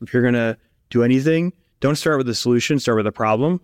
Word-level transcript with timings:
If 0.00 0.12
you're 0.12 0.22
going 0.22 0.34
to 0.34 0.56
do 0.90 1.02
anything, 1.02 1.52
don't 1.80 1.96
start 1.96 2.18
with 2.18 2.26
the 2.26 2.34
solution, 2.34 2.78
start 2.78 2.96
with 2.96 3.06
the 3.06 3.12
problem. 3.12 3.60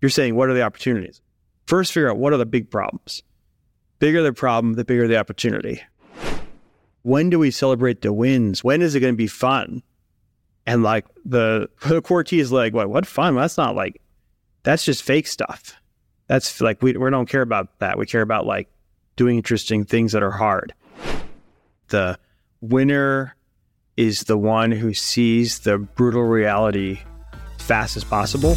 You're 0.00 0.10
saying, 0.10 0.34
what 0.36 0.48
are 0.48 0.54
the 0.54 0.62
opportunities? 0.62 1.20
First, 1.66 1.92
figure 1.92 2.10
out 2.10 2.18
what 2.18 2.32
are 2.32 2.36
the 2.36 2.46
big 2.46 2.70
problems. 2.70 3.22
Bigger 3.98 4.22
the 4.22 4.32
problem, 4.32 4.74
the 4.74 4.84
bigger 4.84 5.08
the 5.08 5.16
opportunity. 5.16 5.82
When 7.02 7.30
do 7.30 7.38
we 7.38 7.50
celebrate 7.50 8.02
the 8.02 8.12
wins? 8.12 8.62
When 8.62 8.82
is 8.82 8.94
it 8.94 9.00
going 9.00 9.14
to 9.14 9.18
be 9.18 9.26
fun? 9.26 9.82
And 10.66 10.82
like 10.82 11.06
the 11.24 11.68
the 11.86 12.00
core 12.00 12.24
T 12.24 12.40
is 12.40 12.50
like, 12.50 12.72
what? 12.72 12.88
What 12.88 13.06
fun? 13.06 13.34
That's 13.34 13.58
not 13.58 13.74
like, 13.74 14.00
that's 14.62 14.84
just 14.84 15.02
fake 15.02 15.26
stuff. 15.26 15.74
That's 16.26 16.60
like 16.60 16.82
we 16.82 16.96
we 16.96 17.10
don't 17.10 17.28
care 17.28 17.42
about 17.42 17.78
that. 17.80 17.98
We 17.98 18.06
care 18.06 18.22
about 18.22 18.46
like 18.46 18.68
doing 19.16 19.36
interesting 19.36 19.84
things 19.84 20.12
that 20.12 20.22
are 20.22 20.30
hard. 20.30 20.74
The 21.88 22.18
winner 22.62 23.36
is 23.96 24.24
the 24.24 24.36
one 24.36 24.72
who 24.72 24.92
sees 24.92 25.60
the 25.60 25.78
brutal 25.78 26.24
reality 26.24 26.98
fast 27.58 27.96
as 27.96 28.02
possible. 28.02 28.56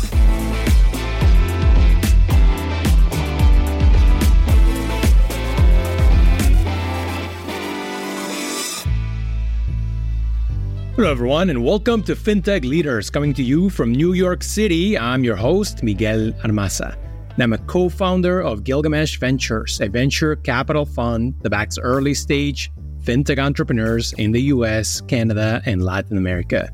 Hello, 10.96 11.12
everyone, 11.12 11.52
and 11.52 11.64
welcome 11.64 12.02
to 12.02 12.16
FinTech 12.16 12.66
Leaders, 12.66 13.12
coming 13.12 13.32
to 13.36 13.44
you 13.44 13.70
from 13.70 13.92
New 13.92 14.14
York 14.14 14.42
City. 14.42 14.98
I'm 14.98 15.24
your 15.24 15.36
host, 15.36 15.84
Miguel 15.84 16.32
Armaza. 16.44 16.98
And 17.36 17.44
I'm 17.44 17.54
a 17.54 17.60
co 17.60 17.90
founder 17.90 18.42
of 18.42 18.64
Gilgamesh 18.64 19.20
Ventures, 19.20 19.80
a 19.80 19.88
venture 19.88 20.36
capital 20.36 20.88
fund 20.88 21.36
that 21.44 21.52
backs 21.52 21.78
early 21.78 22.16
stage 22.16 22.72
FinTech 23.08 23.40
entrepreneurs 23.40 24.12
in 24.18 24.34
the 24.34 24.42
US, 24.54 25.00
Canada, 25.00 25.62
and 25.66 25.82
Latin 25.82 26.18
America. 26.18 26.70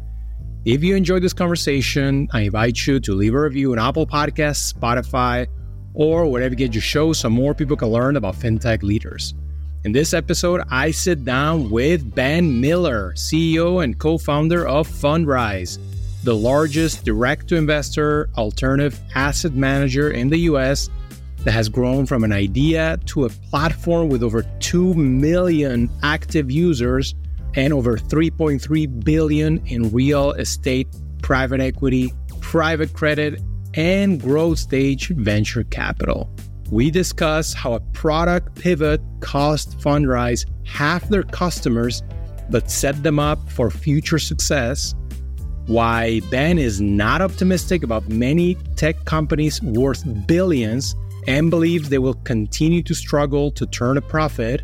If 0.66 0.84
you 0.84 0.96
enjoyed 0.96 1.22
this 1.22 1.32
conversation, 1.32 2.28
I 2.34 2.42
invite 2.42 2.88
you 2.88 3.00
to 3.02 3.14
leave 3.14 3.36
a 3.36 3.40
review 3.40 3.74
on 3.74 3.78
Apple 3.78 4.08
Podcasts, 4.08 4.74
Spotify, 4.74 5.46
or 5.94 6.26
wherever 6.26 6.54
you 6.54 6.58
get 6.58 6.74
your 6.74 6.82
show 6.82 7.14
so 7.14 7.30
more 7.30 7.54
people 7.54 7.78
can 7.78 7.90
learn 7.90 8.16
about 8.16 8.34
FinTech 8.34 8.82
leaders. 8.82 9.36
In 9.84 9.92
this 9.92 10.12
episode, 10.12 10.62
I 10.72 10.90
sit 10.90 11.24
down 11.24 11.70
with 11.70 12.16
Ben 12.16 12.60
Miller, 12.60 13.14
CEO 13.14 13.84
and 13.84 14.00
co 14.00 14.18
founder 14.18 14.66
of 14.66 14.88
Fundrise, 14.88 15.78
the 16.24 16.36
largest 16.36 17.06
direct 17.06 17.48
to 17.50 17.58
investor 17.58 18.28
alternative 18.40 19.00
asset 19.14 19.54
manager 19.54 20.10
in 20.10 20.30
the 20.30 20.40
US 20.50 20.90
that 21.44 21.52
has 21.52 21.70
grown 21.70 22.06
from 22.06 22.24
an 22.24 22.32
idea 22.32 22.98
to 23.06 23.26
a 23.26 23.30
platform 23.30 24.10
with 24.10 24.24
over 24.24 24.44
2 24.60 24.94
million 24.94 25.90
active 26.02 26.50
users 26.50 27.16
and 27.56 27.74
over 27.74 27.98
3.3 27.98 29.04
billion 29.04 29.66
in 29.68 29.92
real 29.92 30.32
estate, 30.32 30.88
private 31.22 31.60
equity, 31.60 32.14
private 32.42 32.94
credit, 32.94 33.42
and 33.76 34.22
growth 34.22 34.60
stage 34.60 35.10
venture 35.10 35.64
capital. 35.64 36.30
We 36.72 36.90
discuss 36.90 37.54
how 37.54 37.74
a 37.74 37.80
product 37.80 38.56
pivot 38.56 39.02
cost 39.20 39.78
Fundrise 39.80 40.46
half 40.66 41.08
their 41.10 41.24
customers 41.24 42.02
but 42.50 42.70
set 42.70 43.02
them 43.04 43.20
up 43.20 43.50
for 43.50 43.70
future 43.70 44.20
success, 44.20 44.94
why 45.68 46.20
Ben 46.30 46.58
is 46.58 46.82
not 46.82 47.22
optimistic 47.22 47.84
about 47.84 48.08
many 48.10 48.56
tech 48.76 49.06
companies 49.06 49.62
worth 49.62 50.04
billions 50.28 50.96
and 51.28 51.50
believes 51.50 51.90
they 51.90 51.98
will 51.98 52.14
continue 52.14 52.84
to 52.84 52.94
struggle 52.94 53.52
to 53.52 53.66
turn 53.68 53.98
a 53.98 54.02
profit, 54.02 54.62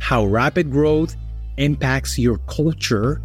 how 0.00 0.24
rapid 0.26 0.70
growth 0.70 1.16
impacts 1.56 2.18
your 2.18 2.38
culture, 2.46 3.20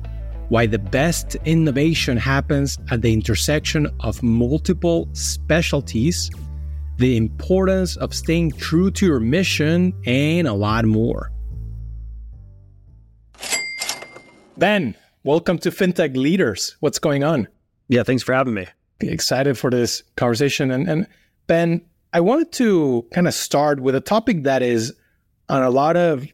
why 0.49 0.65
the 0.65 0.79
best 0.79 1.35
innovation 1.45 2.17
happens 2.17 2.77
at 2.91 3.01
the 3.01 3.13
intersection 3.13 3.87
of 3.99 4.21
multiple 4.23 5.07
specialties 5.13 6.29
the 6.97 7.17
importance 7.17 7.97
of 7.97 8.13
staying 8.13 8.51
true 8.51 8.91
to 8.91 9.05
your 9.05 9.19
mission, 9.19 9.93
and 10.05 10.47
a 10.47 10.53
lot 10.53 10.85
more. 10.85 11.31
Ben, 14.57 14.95
welcome 15.23 15.57
to 15.59 15.71
FinTech 15.71 16.15
Leaders. 16.15 16.77
What's 16.79 16.99
going 16.99 17.23
on? 17.23 17.47
Yeah, 17.87 18.03
thanks 18.03 18.23
for 18.23 18.33
having 18.33 18.53
me. 18.53 18.67
Excited 19.01 19.57
for 19.57 19.69
this 19.71 20.03
conversation. 20.15 20.71
And, 20.71 20.87
and 20.87 21.07
Ben, 21.47 21.81
I 22.13 22.19
wanted 22.19 22.51
to 22.53 23.05
kind 23.11 23.27
of 23.27 23.33
start 23.33 23.79
with 23.79 23.95
a 23.95 24.01
topic 24.01 24.43
that 24.43 24.61
is 24.61 24.93
on 25.49 25.63
a 25.63 25.69
lot 25.69 25.97
of 25.97 26.25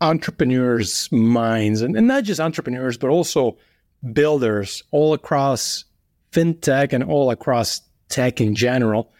entrepreneurs' 0.00 1.10
minds, 1.12 1.80
and, 1.80 1.96
and 1.96 2.06
not 2.06 2.24
just 2.24 2.40
entrepreneurs, 2.40 2.98
but 2.98 3.08
also 3.08 3.56
builders 4.12 4.82
all 4.90 5.14
across 5.14 5.84
fintech 6.32 6.92
and 6.92 7.04
all 7.04 7.30
across 7.30 7.82
tech 8.08 8.40
in 8.40 8.54
general 8.54 9.12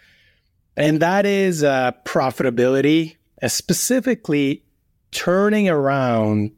and 0.76 1.00
that 1.00 1.26
is 1.26 1.62
uh, 1.62 1.92
profitability, 2.04 3.16
uh, 3.42 3.48
specifically 3.48 4.64
turning 5.10 5.68
around 5.68 6.52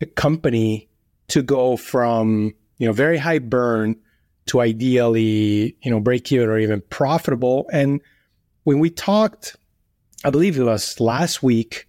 a 0.00 0.06
company 0.06 0.88
to 1.28 1.42
go 1.42 1.76
from 1.76 2.54
you 2.78 2.86
know 2.86 2.92
very 2.92 3.18
high 3.18 3.38
burn 3.38 3.96
to 4.46 4.60
ideally 4.60 5.76
you 5.82 5.90
know 5.90 6.00
break 6.00 6.32
even 6.32 6.48
or 6.48 6.58
even 6.58 6.82
profitable. 6.88 7.68
And 7.72 8.00
when 8.70 8.78
we 8.78 8.88
talked, 8.88 9.56
I 10.24 10.30
believe 10.30 10.56
it 10.56 10.62
was 10.62 11.00
last 11.00 11.42
week, 11.42 11.88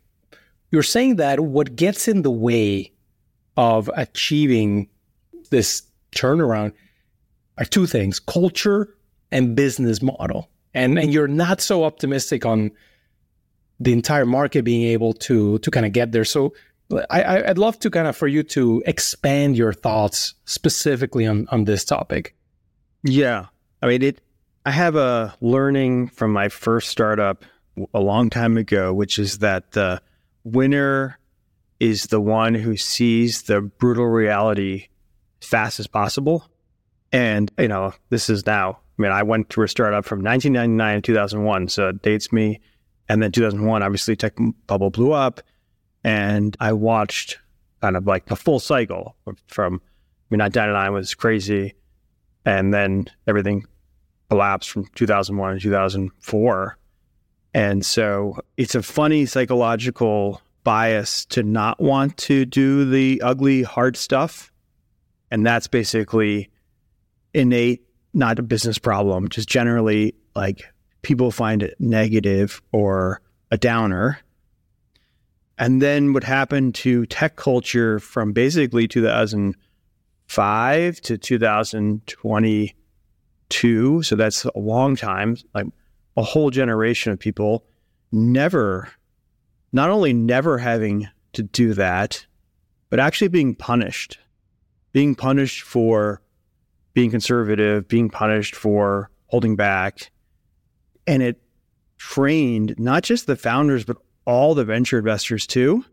you 0.72 0.80
were 0.80 0.84
saying 0.84 1.18
that 1.18 1.40
what 1.40 1.75
gets 1.75 2.08
in 2.08 2.24
the 2.24 2.31
way 2.31 2.92
of 3.56 3.88
achieving 3.96 4.90
this 5.52 5.84
turnaround 6.12 6.74
are 7.59 7.66
two 7.66 7.86
things: 7.86 8.19
culture 8.19 8.96
and 9.31 9.56
business 9.56 10.02
model 10.02 10.50
and 10.74 10.97
and 10.97 11.14
you're 11.14 11.28
not 11.28 11.62
so 11.62 11.84
optimistic 11.84 12.47
on 12.47 12.72
the 13.80 13.94
entire 13.94 14.25
market 14.25 14.63
being 14.63 14.81
able 14.81 15.13
to 15.13 15.59
to 15.59 15.69
kind 15.69 15.86
of 15.86 15.92
get 15.92 16.13
there. 16.13 16.25
So 16.25 16.56
I, 17.12 17.44
I'd 17.48 17.59
love 17.59 17.78
to 17.81 17.92
kind 17.92 18.08
of 18.08 18.18
for 18.18 18.28
you 18.28 18.42
to 18.58 18.81
expand 18.88 19.56
your 19.56 19.72
thoughts 19.72 20.34
specifically 20.46 21.28
on 21.28 21.48
on 21.52 21.66
this 21.66 21.86
topic. 21.86 22.36
Yeah, 23.03 23.46
I 23.84 23.88
mean 23.88 24.02
it. 24.02 24.19
I 24.66 24.72
have 24.72 24.95
a 24.95 25.35
learning 25.41 26.09
from 26.09 26.31
my 26.31 26.49
first 26.49 26.89
startup 26.89 27.45
a 27.94 27.99
long 27.99 28.29
time 28.29 28.57
ago, 28.57 28.94
which 28.94 29.17
is 29.17 29.39
that 29.39 29.72
the 29.72 30.01
winner 30.44 31.17
is 31.79 32.05
the 32.05 32.22
one 32.22 32.53
who 32.53 32.77
sees 32.77 33.44
the 33.44 33.61
brutal 33.61 34.05
reality 34.05 34.88
fast 35.39 35.79
as 35.79 35.88
possible. 35.88 36.45
And, 37.11 37.51
you 37.57 37.67
know, 37.67 37.94
this 38.09 38.29
is 38.29 38.45
now 38.45 38.81
I 39.01 39.01
mean, 39.01 39.11
I 39.13 39.23
went 39.23 39.50
through 39.50 39.66
a 39.66 39.67
startup 39.67 40.05
from 40.05 40.21
1999 40.23 41.01
to 41.01 41.13
2001, 41.13 41.69
so 41.69 41.89
it 41.89 42.03
dates 42.03 42.31
me. 42.31 42.59
And 43.09 43.21
then 43.21 43.31
2001, 43.31 43.81
obviously, 43.81 44.16
tech 44.16 44.35
bubble 44.67 44.91
blew 44.91 45.11
up, 45.11 45.41
and 46.03 46.55
I 46.59 46.73
watched 46.73 47.39
kind 47.81 47.97
of 47.97 48.05
like 48.05 48.27
the 48.27 48.35
full 48.35 48.59
cycle 48.59 49.16
from. 49.47 49.81
I 50.29 50.35
mean, 50.35 50.39
1999 50.41 50.94
was 50.94 51.16
crazy, 51.16 51.73
and 52.45 52.71
then 52.71 53.07
everything 53.27 53.66
collapsed 54.31 54.72
from 54.72 54.88
2001 54.96 55.56
to 55.56 55.59
2004. 55.59 56.78
And 57.53 57.86
so 57.86 58.40
it's 58.56 58.75
a 58.75 58.81
funny 58.81 59.25
psychological 59.25 60.42
bias 60.64 61.25
to 61.25 61.44
not 61.44 61.81
want 61.81 62.16
to 62.16 62.46
do 62.46 62.90
the 62.90 63.22
ugly, 63.22 63.64
hard 63.64 63.97
stuff. 63.97 64.50
And 65.31 65.46
that's 65.46 65.68
basically 65.68 66.50
innate 67.34 67.81
not 68.14 68.40
a 68.40 68.42
business 68.42 68.78
problem, 68.78 69.28
just 69.28 69.50
generally 69.50 70.16
like 70.34 70.62
people 71.02 71.31
find 71.31 71.62
it 71.62 71.75
negative 71.78 72.62
or 72.72 73.19
a 73.52 73.58
downer. 73.58 74.18
And 75.58 75.81
then 75.81 76.13
what 76.13 76.24
happened 76.24 76.74
to 76.75 77.06
tech 77.08 77.36
culture 77.36 78.00
from 78.00 78.31
basically 78.31 78.88
2005 78.88 81.02
to 81.02 81.18
2022, 83.51 84.03
so 84.03 84.15
that's 84.15 84.45
a 84.45 84.51
long 84.56 84.95
time, 84.95 85.38
like 85.53 85.68
a 86.18 86.24
whole 86.24 86.50
generation 86.50 87.12
of 87.12 87.19
people 87.19 87.65
never, 88.12 88.89
not 89.71 89.89
only 89.89 90.13
never 90.13 90.57
having 90.57 91.07
to 91.33 91.44
do 91.44 91.74
that, 91.74 92.25
but 92.89 93.00
actually 93.00 93.27
being 93.27 93.56
punished, 93.56 94.19
being 94.92 95.15
punished 95.15 95.62
for 95.62 96.21
being 96.94 97.12
conservative, 97.12 97.88
being 97.88 98.09
punished 98.09 98.56
for 98.56 99.09
holding 99.27 99.56
back. 99.56 100.12
And 101.07 101.24
it 101.24 101.42
trained 101.98 102.75
not 102.77 103.03
just 103.03 103.27
the 103.27 103.36
founders, 103.36 103.86
but 103.86 103.98
all 104.25 104.56
the 104.56 104.65
venture 104.65 104.98
investors 104.98 105.48
too. 105.48 105.86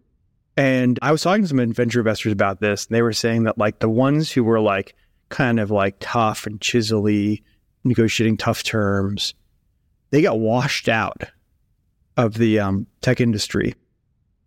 And 0.56 0.98
I 1.02 1.12
was 1.12 1.22
talking 1.22 1.42
to 1.42 1.48
some 1.48 1.72
venture 1.72 2.00
investors 2.00 2.32
about 2.32 2.60
this, 2.60 2.86
and 2.86 2.94
they 2.96 3.02
were 3.02 3.12
saying 3.12 3.44
that 3.44 3.58
like 3.58 3.78
the 3.78 3.88
ones 3.88 4.32
who 4.32 4.42
were 4.42 4.58
like 4.58 4.96
kind 5.28 5.60
of 5.60 5.70
like 5.70 5.96
tough 6.00 6.46
and 6.46 6.60
chiselly, 6.60 7.42
negotiating 7.84 8.36
tough 8.36 8.62
terms, 8.62 9.34
they 10.10 10.22
got 10.22 10.40
washed 10.40 10.88
out 10.88 11.24
of 12.16 12.34
the 12.34 12.58
um, 12.58 12.86
tech 13.00 13.20
industry. 13.20 13.74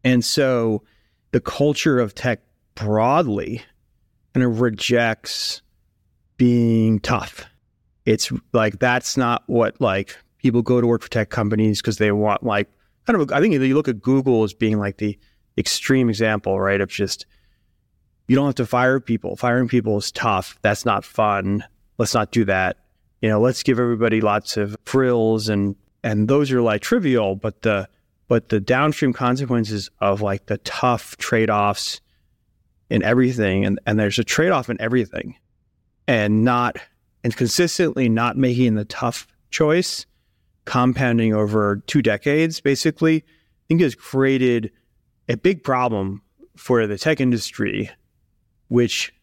And 0.04 0.26
so 0.26 0.84
the 1.32 1.40
culture 1.40 2.00
of 2.00 2.16
tech 2.16 2.42
broadly 2.76 3.62
kind 4.34 4.46
of 4.46 4.62
rejects 4.62 5.62
being 6.38 7.00
tough. 7.00 7.46
It's 8.06 8.32
like 8.54 8.80
that's 8.80 9.16
not 9.16 9.44
what 9.46 9.80
like 9.80 10.18
people 10.40 10.62
go 10.62 10.82
to 10.82 10.88
work 10.88 11.04
for 11.04 11.10
tech 11.10 11.30
companies 11.30 11.82
because 11.82 11.98
they 11.98 12.12
want 12.12 12.44
like 12.44 12.68
kind 13.06 13.22
of 13.22 13.32
I 13.32 13.40
think 13.40 13.54
you 13.54 13.76
look 13.76 13.88
at 13.88 14.02
Google 14.02 14.44
as 14.44 14.54
being 14.54 14.80
like 14.80 14.98
the 14.98 15.18
extreme 15.58 16.10
example, 16.10 16.60
right? 16.60 16.82
Of 16.82 16.90
just 16.90 17.26
you 18.28 18.36
don't 18.36 18.46
have 18.46 18.56
to 18.56 18.66
fire 18.66 19.00
people. 19.00 19.36
Firing 19.36 19.68
people 19.68 19.98
is 19.98 20.12
tough. 20.12 20.58
That's 20.62 20.86
not 20.86 21.04
fun. 21.04 21.64
Let's 21.98 22.14
not 22.14 22.32
do 22.32 22.46
that. 22.46 22.78
You 23.22 23.30
know, 23.30 23.40
let's 23.40 23.64
give 23.64 23.80
everybody 23.80 24.22
lots 24.22 24.58
of 24.58 24.76
frills 24.86 25.50
and 25.50 25.76
and 26.04 26.28
those 26.28 26.52
are 26.52 26.62
like 26.62 26.82
trivial, 26.82 27.36
but 27.36 27.62
the 27.62 27.88
but 28.28 28.48
the 28.48 28.62
downstream 28.62 29.12
consequences 29.12 29.90
of 30.00 30.22
like 30.22 30.46
the 30.46 30.58
tough 30.60 31.18
trade-offs 31.18 32.00
in 32.90 33.04
everything 33.04 33.66
and, 33.66 33.78
and 33.86 34.00
there's 34.00 34.20
a 34.20 34.24
trade-off 34.24 34.70
in 34.70 34.80
everything 34.80 35.36
and 36.08 36.46
not 36.46 36.78
and 37.24 37.36
consistently 37.36 38.08
not 38.08 38.38
making 38.38 38.76
the 38.76 38.86
tough 38.86 39.28
choice 39.50 40.06
compounding 40.64 41.34
over 41.34 41.84
two 41.88 42.02
decades 42.02 42.62
basically 42.62 43.18
i 43.18 43.24
think 43.68 43.82
has 43.82 43.96
created 43.96 44.72
a 45.28 45.36
big 45.36 45.62
problem 45.64 46.22
for 46.56 46.88
the 46.88 46.98
tech 46.98 47.20
industry 47.20 47.90
which 48.72 49.14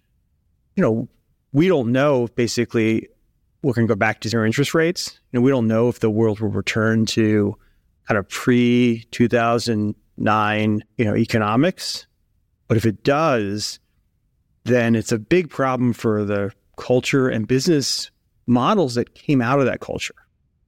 you 0.76 0.82
know 0.82 1.08
we 1.52 1.68
don't 1.68 1.90
know 1.90 2.28
basically 2.34 3.08
we're 3.62 3.72
going 3.72 3.86
to 3.86 3.92
go 3.92 3.98
back 3.98 4.20
to 4.20 4.28
zero 4.28 4.46
interest 4.46 4.74
rates 4.74 5.18
you 5.32 5.38
know 5.38 5.44
we 5.44 5.50
don't 5.50 5.66
know 5.66 5.88
if 5.88 6.00
the 6.00 6.10
world 6.10 6.40
will 6.40 6.50
return 6.50 7.06
to 7.06 7.56
kind 8.08 8.18
of 8.18 8.28
pre 8.28 9.04
2009, 9.10 10.84
you 10.96 11.04
know, 11.04 11.14
economics. 11.14 12.06
But 12.66 12.76
if 12.76 12.86
it 12.86 13.04
does, 13.04 13.78
then 14.64 14.94
it's 14.94 15.12
a 15.12 15.18
big 15.18 15.50
problem 15.50 15.92
for 15.92 16.24
the 16.24 16.52
culture 16.76 17.28
and 17.28 17.46
business 17.46 18.10
models 18.46 18.94
that 18.94 19.14
came 19.14 19.42
out 19.42 19.60
of 19.60 19.66
that 19.66 19.80
culture. 19.80 20.14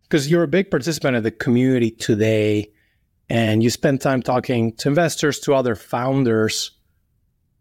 Because 0.03 0.31
you're 0.31 0.43
a 0.43 0.49
big 0.49 0.71
participant 0.71 1.17
of 1.17 1.23
the 1.23 1.31
community 1.31 1.91
today 1.91 2.71
and 3.29 3.63
you 3.63 3.71
spend 3.71 4.01
time 4.01 4.23
talking 4.23 4.73
to 4.77 4.89
investors, 4.89 5.39
to 5.41 5.55
other 5.55 5.75
founders. 5.75 6.73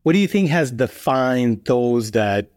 What 0.04 0.14
do 0.14 0.20
you 0.20 0.28
think 0.28 0.50
has 0.50 0.72
defined 0.72 1.66
those 1.66 2.12
that 2.12 2.52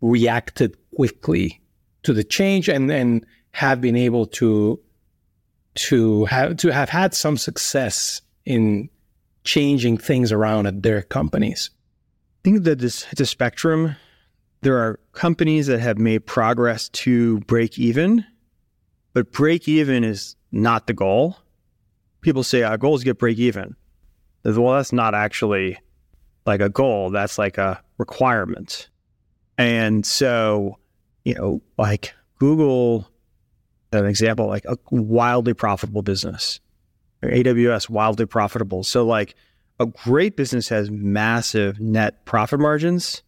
reacted 0.00 0.76
quickly 0.94 1.60
to 2.02 2.12
the 2.12 2.24
change 2.24 2.68
and, 2.68 2.90
and 2.90 3.24
have 3.52 3.80
been 3.80 3.96
able 3.96 4.26
to 4.26 4.80
to 5.74 6.24
have 6.24 6.56
to 6.56 6.72
have 6.72 6.88
had 6.88 7.14
some 7.14 7.36
success 7.36 8.22
in 8.44 8.88
changing 9.44 9.98
things 9.98 10.32
around 10.32 10.66
at 10.66 10.82
their 10.82 11.02
companies? 11.02 11.70
I 12.40 12.40
think 12.44 12.64
that 12.64 12.78
this 12.80 13.06
it's 13.12 13.20
a 13.20 13.26
spectrum. 13.26 13.96
There 14.62 14.76
are 14.76 15.00
companies 15.12 15.68
that 15.68 15.80
have 15.80 15.98
made 15.98 16.26
progress 16.26 16.88
to 16.90 17.40
break 17.40 17.78
even, 17.78 18.24
but 19.14 19.32
break 19.32 19.68
even 19.68 20.04
is 20.04 20.36
not 20.52 20.86
the 20.86 20.92
goal. 20.92 21.36
People 22.20 22.42
say 22.42 22.62
ah, 22.62 22.70
our 22.70 22.78
goal 22.78 22.96
is 22.96 23.00
to 23.02 23.06
get 23.06 23.18
break 23.18 23.38
even. 23.38 23.76
Well, 24.44 24.74
that's 24.74 24.92
not 24.92 25.14
actually 25.14 25.78
like 26.46 26.60
a 26.60 26.68
goal. 26.68 27.10
That's 27.10 27.38
like 27.38 27.58
a 27.58 27.82
requirement. 27.98 28.88
And 29.58 30.04
so, 30.06 30.78
you 31.24 31.34
know, 31.34 31.62
like 31.76 32.14
Google 32.38 33.10
an 33.92 34.06
example, 34.06 34.46
like 34.46 34.64
a 34.66 34.78
wildly 34.90 35.54
profitable 35.54 36.02
business. 36.02 36.60
AWS, 37.22 37.90
wildly 37.90 38.26
profitable. 38.26 38.82
So, 38.82 39.04
like, 39.04 39.34
a 39.78 39.86
great 39.86 40.36
business 40.36 40.68
has 40.68 40.90
massive 40.90 41.80
net 41.80 42.24
profit 42.24 42.60
margins. 42.60 43.22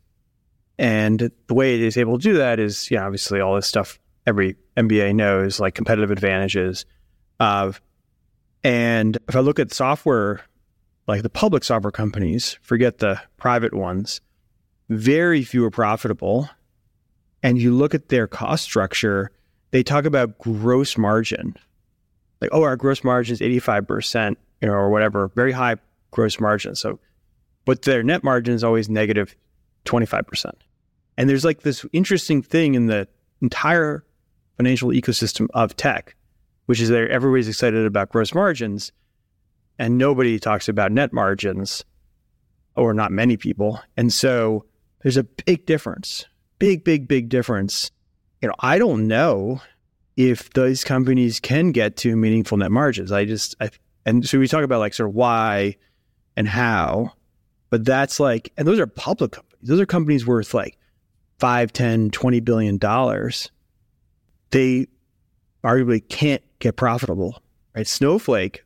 And 0.78 1.30
the 1.46 1.54
way 1.54 1.74
it 1.74 1.82
is 1.82 1.96
able 1.96 2.18
to 2.18 2.22
do 2.22 2.34
that 2.34 2.58
is, 2.58 2.90
yeah, 2.90 3.04
obviously 3.04 3.40
all 3.40 3.54
this 3.54 3.66
stuff 3.66 3.98
every 4.26 4.56
MBA 4.76 5.14
knows, 5.14 5.60
like 5.60 5.74
competitive 5.74 6.10
advantages. 6.10 6.86
Of, 7.40 7.82
and 8.64 9.18
if 9.28 9.36
I 9.36 9.40
look 9.40 9.58
at 9.58 9.72
software, 9.72 10.40
like 11.06 11.22
the 11.22 11.30
public 11.30 11.64
software 11.64 11.90
companies, 11.90 12.58
forget 12.62 12.98
the 12.98 13.20
private 13.36 13.74
ones, 13.74 14.20
very 14.88 15.42
few 15.42 15.64
are 15.64 15.70
profitable. 15.70 16.48
And 17.42 17.58
you 17.58 17.74
look 17.74 17.94
at 17.94 18.08
their 18.08 18.26
cost 18.26 18.64
structure, 18.64 19.30
they 19.72 19.82
talk 19.82 20.04
about 20.04 20.38
gross 20.38 20.96
margin. 20.96 21.56
Like, 22.40 22.50
oh, 22.52 22.62
our 22.62 22.76
gross 22.76 23.02
margin 23.02 23.34
is 23.34 23.40
85%, 23.40 24.36
you 24.60 24.68
know, 24.68 24.74
or 24.74 24.90
whatever, 24.90 25.28
very 25.34 25.52
high 25.52 25.76
gross 26.10 26.38
margin. 26.38 26.74
So, 26.74 27.00
but 27.64 27.82
their 27.82 28.02
net 28.02 28.22
margin 28.22 28.54
is 28.54 28.62
always 28.62 28.88
negative 28.88 29.34
25%. 29.86 30.52
And 31.16 31.28
there's 31.28 31.44
like 31.44 31.62
this 31.62 31.84
interesting 31.92 32.42
thing 32.42 32.74
in 32.74 32.86
the 32.86 33.08
entire 33.40 34.04
financial 34.56 34.90
ecosystem 34.90 35.48
of 35.54 35.76
tech, 35.76 36.14
which 36.66 36.80
is 36.80 36.88
that 36.90 37.10
everybody's 37.10 37.48
excited 37.48 37.86
about 37.86 38.10
gross 38.10 38.34
margins 38.34 38.92
and 39.82 39.98
nobody 39.98 40.38
talks 40.38 40.68
about 40.68 40.92
net 40.92 41.12
margins, 41.12 41.84
or 42.76 42.94
not 42.94 43.12
many 43.12 43.36
people. 43.36 43.80
And 43.96 44.12
so 44.12 44.64
there's 45.02 45.16
a 45.16 45.24
big 45.24 45.66
difference, 45.66 46.24
big, 46.58 46.84
big, 46.84 47.08
big 47.08 47.28
difference 47.28 47.90
you 48.42 48.48
know, 48.48 48.54
I 48.58 48.78
don't 48.78 49.06
know 49.06 49.60
if 50.16 50.50
those 50.50 50.84
companies 50.84 51.40
can 51.40 51.70
get 51.70 51.96
to 51.98 52.16
meaningful 52.16 52.58
net 52.58 52.72
margins. 52.72 53.12
I 53.12 53.24
just, 53.24 53.54
I, 53.60 53.70
and 54.04 54.28
so 54.28 54.38
we 54.38 54.48
talk 54.48 54.64
about 54.64 54.80
like 54.80 54.94
sort 54.94 55.08
of 55.08 55.14
why 55.14 55.76
and 56.36 56.48
how, 56.48 57.12
but 57.70 57.84
that's 57.84 58.18
like, 58.18 58.52
and 58.58 58.66
those 58.66 58.80
are 58.80 58.86
public 58.86 59.30
companies. 59.30 59.58
Those 59.62 59.80
are 59.80 59.86
companies 59.86 60.26
worth 60.26 60.52
like 60.52 60.76
five, 61.38 61.72
10, 61.72 62.10
20 62.10 62.40
billion 62.40 62.78
dollars. 62.78 63.50
They 64.50 64.88
arguably 65.64 66.06
can't 66.06 66.42
get 66.58 66.76
profitable, 66.76 67.40
right? 67.74 67.86
Snowflake, 67.86 68.64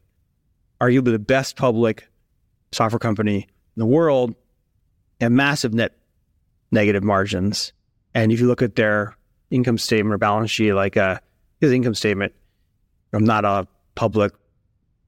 arguably 0.80 1.12
the 1.12 1.18
best 1.18 1.56
public 1.56 2.08
software 2.72 2.98
company 2.98 3.36
in 3.36 3.80
the 3.80 3.86
world, 3.86 4.34
and 5.20 5.34
massive 5.34 5.72
net 5.72 5.96
negative 6.70 7.02
margins. 7.02 7.72
And 8.14 8.32
if 8.32 8.40
you 8.40 8.46
look 8.46 8.62
at 8.62 8.76
their 8.76 9.16
income 9.50 9.78
statement 9.78 10.14
or 10.14 10.18
balance 10.18 10.50
sheet, 10.50 10.72
like 10.72 10.96
uh, 10.96 11.18
his 11.60 11.72
income 11.72 11.94
statement. 11.94 12.32
I'm 13.12 13.24
not 13.24 13.44
a 13.44 13.66
public 13.94 14.32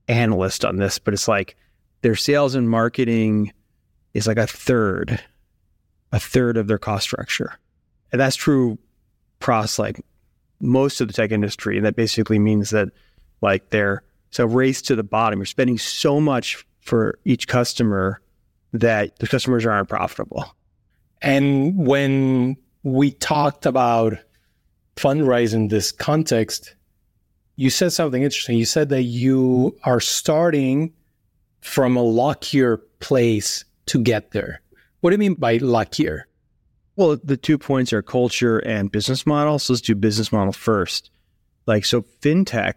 analyst 0.06 0.65
on 0.65 0.76
this, 0.76 0.99
but 0.99 1.15
it's 1.15 1.29
like 1.29 1.56
their 2.03 2.14
sales 2.14 2.55
and 2.55 2.69
marketing 2.71 3.53
is 4.14 4.26
like 4.26 4.38
a 4.38 4.47
third, 4.47 5.21
a 6.12 6.21
third 6.21 6.56
of 6.56 6.67
their 6.67 6.79
cost 6.79 7.05
structure. 7.05 7.59
And 8.12 8.21
that's 8.21 8.37
true 8.37 8.79
across 9.41 9.79
like 9.79 10.00
most 10.61 11.00
of 11.00 11.09
the 11.09 11.14
tech 11.14 11.31
industry. 11.31 11.76
And 11.76 11.85
that 11.85 11.97
basically 11.97 12.38
means 12.38 12.71
that 12.71 12.88
like 13.43 13.71
so 14.30 14.44
race 14.47 14.82
to 14.82 14.97
the 14.97 15.02
bottom. 15.02 15.38
You're 15.38 15.47
spending 15.47 15.78
so 15.78 16.20
much 16.20 16.64
for 16.80 17.18
each 17.25 17.49
customer 17.49 18.20
that 18.73 19.18
the 19.18 19.26
customers 19.26 19.64
aren't 19.66 19.88
profitable. 19.88 20.44
And 21.20 21.87
when 21.87 22.56
we 22.82 23.11
talked 23.11 23.66
about 23.66 24.18
fundraising 24.97 25.70
this 25.70 25.92
context, 25.92 26.75
you 27.56 27.70
said 27.70 27.92
something 27.92 28.23
interesting. 28.23 28.56
You 28.56 28.64
said 28.64 28.88
that 28.90 29.02
you 29.02 29.76
are 29.85 30.00
starting 30.00 30.92
from 31.61 31.97
a 31.97 32.02
luckier 32.02 32.76
place 33.00 33.64
to 33.87 34.00
get 34.00 34.30
there. 34.30 34.61
What 35.00 35.11
do 35.11 35.14
you 35.14 35.18
mean 35.18 35.35
by 35.35 35.56
luckier? 35.56 36.26
Well, 36.97 37.18
the 37.23 37.37
two 37.37 37.58
points 37.58 37.92
are 37.92 38.02
culture 38.02 38.58
and 38.58 38.90
business 38.90 39.26
model. 39.26 39.58
So 39.58 39.73
let's 39.73 39.80
do 39.80 39.94
business 39.94 40.32
model 40.32 40.52
first. 40.52 41.11
Like, 41.66 41.85
so 41.85 42.02
fintech, 42.02 42.75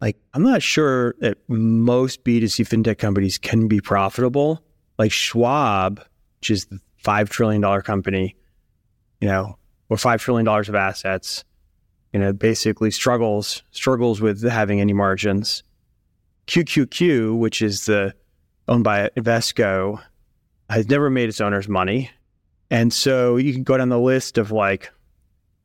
like, 0.00 0.16
I'm 0.34 0.42
not 0.42 0.62
sure 0.62 1.14
that 1.20 1.38
most 1.48 2.24
B2C 2.24 2.66
fintech 2.66 2.98
companies 2.98 3.38
can 3.38 3.68
be 3.68 3.80
profitable. 3.80 4.62
Like 4.98 5.12
Schwab, 5.12 6.00
which 6.40 6.50
is 6.50 6.66
the 6.66 6.80
$5 7.04 7.28
trillion 7.28 7.82
company, 7.82 8.36
you 9.20 9.28
know, 9.28 9.58
or 9.88 9.96
five 9.96 10.20
trillion 10.20 10.44
dollars 10.44 10.68
of 10.68 10.74
assets, 10.74 11.44
you 12.12 12.20
know, 12.20 12.32
basically 12.32 12.90
struggles 12.90 13.62
struggles 13.70 14.20
with 14.20 14.42
having 14.48 14.80
any 14.80 14.92
margins. 14.92 15.62
QQQ, 16.46 17.38
which 17.38 17.60
is 17.60 17.86
the 17.86 18.14
owned 18.66 18.84
by 18.84 19.10
Invesco, 19.16 20.02
has 20.70 20.88
never 20.88 21.10
made 21.10 21.28
its 21.28 21.40
owners 21.40 21.68
money, 21.68 22.10
and 22.70 22.92
so 22.92 23.36
you 23.36 23.52
can 23.52 23.62
go 23.62 23.76
down 23.76 23.88
the 23.88 23.98
list 23.98 24.38
of 24.38 24.50
like 24.50 24.90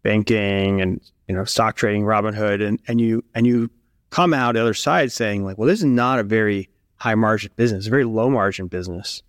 banking 0.03 0.81
and 0.81 0.99
you 1.27 1.35
know 1.35 1.45
stock 1.45 1.75
trading, 1.75 2.03
Robinhood, 2.03 2.65
and 2.65 2.79
and 2.87 2.99
you 2.99 3.23
and 3.33 3.47
you 3.47 3.69
come 4.13 4.33
out 4.33 4.53
the 4.53 4.61
other 4.61 4.73
side 4.73 5.11
saying 5.11 5.43
like, 5.43 5.57
well, 5.57 5.67
this 5.67 5.79
is 5.79 5.85
not 5.85 6.19
a 6.19 6.23
very 6.23 6.69
high 6.95 7.15
margin 7.15 7.51
business, 7.55 7.87
a 7.87 7.89
very 7.89 8.03
low 8.03 8.29
margin 8.29 8.67
business 8.67 9.23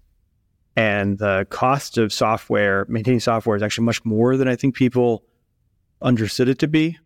and 0.76 1.18
the 1.18 1.46
cost 1.50 1.98
of 1.98 2.12
software, 2.12 2.84
maintaining 2.88 3.20
software, 3.20 3.56
is 3.56 3.62
actually 3.62 3.84
much 3.84 4.04
more 4.04 4.36
than 4.36 4.48
I 4.48 4.56
think 4.56 4.74
people 4.74 5.24
understood 6.02 6.48
it 6.48 6.58
to 6.60 6.68
be. 6.68 6.98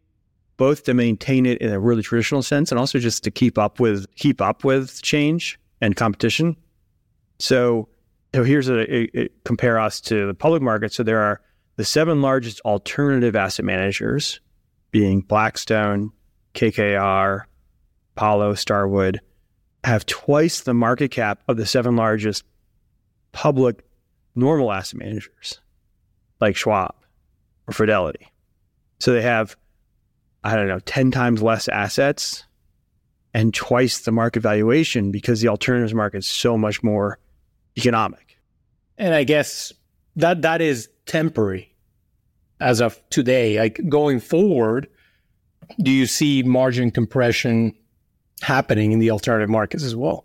Both 0.57 0.85
to 0.85 0.95
maintain 0.95 1.47
it 1.47 1.59
in 1.59 1.73
a 1.73 1.79
really 1.79 2.03
traditional 2.03 2.43
sense, 2.43 2.73
and 2.73 2.81
also 2.81 2.99
just 2.99 3.23
to 3.25 3.31
keep 3.31 3.59
up 3.59 3.79
with 3.79 4.13
keep 4.17 4.41
up 4.41 4.65
with 4.65 5.01
change 5.03 5.59
and 5.81 5.95
competition. 5.95 6.57
So, 7.39 7.89
so 8.35 8.43
here's 8.43 8.69
a, 8.69 8.93
a, 8.93 9.09
a 9.15 9.29
compare 9.45 9.79
us 9.79 10.01
to 10.03 10.27
the 10.27 10.35
public 10.35 10.61
market. 10.61 10.93
So 10.93 11.05
there 11.05 11.21
are 11.21 11.41
the 11.77 11.85
seven 11.85 12.23
largest 12.23 12.61
alternative 12.63 13.37
asset 13.37 13.65
managers, 13.65 14.41
being 14.91 15.21
Blackstone, 15.21 16.11
KKR, 16.55 17.45
Apollo, 18.19 18.55
Starwood, 18.55 19.21
have 19.85 20.05
twice 20.05 20.63
the 20.63 20.75
market 20.75 21.13
cap 21.13 21.41
of 21.47 21.57
the 21.57 21.65
seven 21.65 21.95
largest 21.95 22.43
public 23.31 23.85
normal 24.35 24.73
asset 24.73 24.99
managers, 24.99 25.61
like 26.41 26.57
Schwab 26.57 26.97
or 27.69 27.73
Fidelity. 27.73 28.27
So 28.99 29.13
they 29.13 29.23
have, 29.23 29.55
I 30.43 30.57
don't 30.57 30.67
know, 30.67 30.81
10 30.81 31.13
times 31.13 31.45
less 31.45 31.69
assets 31.69 32.43
and 33.35 33.55
twice 33.55 34.01
the 34.01 34.11
market 34.11 34.41
valuation 34.41 35.13
because 35.13 35.41
the 35.41 35.47
alternatives 35.47 35.95
market 35.95 36.19
is 36.19 36.27
so 36.27 36.59
much 36.59 36.83
more 36.83 37.21
economic. 37.77 38.37
And 38.97 39.15
I 39.15 39.23
guess 39.23 39.73
that 40.17 40.43
that 40.43 40.61
is 40.61 40.89
temporary 41.07 41.73
as 42.59 42.81
of 42.81 43.01
today. 43.11 43.61
Like 43.61 43.81
going 43.89 44.19
forward, 44.19 44.89
do 45.81 45.93
you 45.93 46.07
see 46.07 46.43
margin 46.43 46.91
compression 46.91 47.77
happening 48.43 48.93
in 48.93 48.99
the 48.99 49.11
alternative 49.11 49.51
markets 49.51 49.85
as 49.85 49.97
well? 49.97 50.25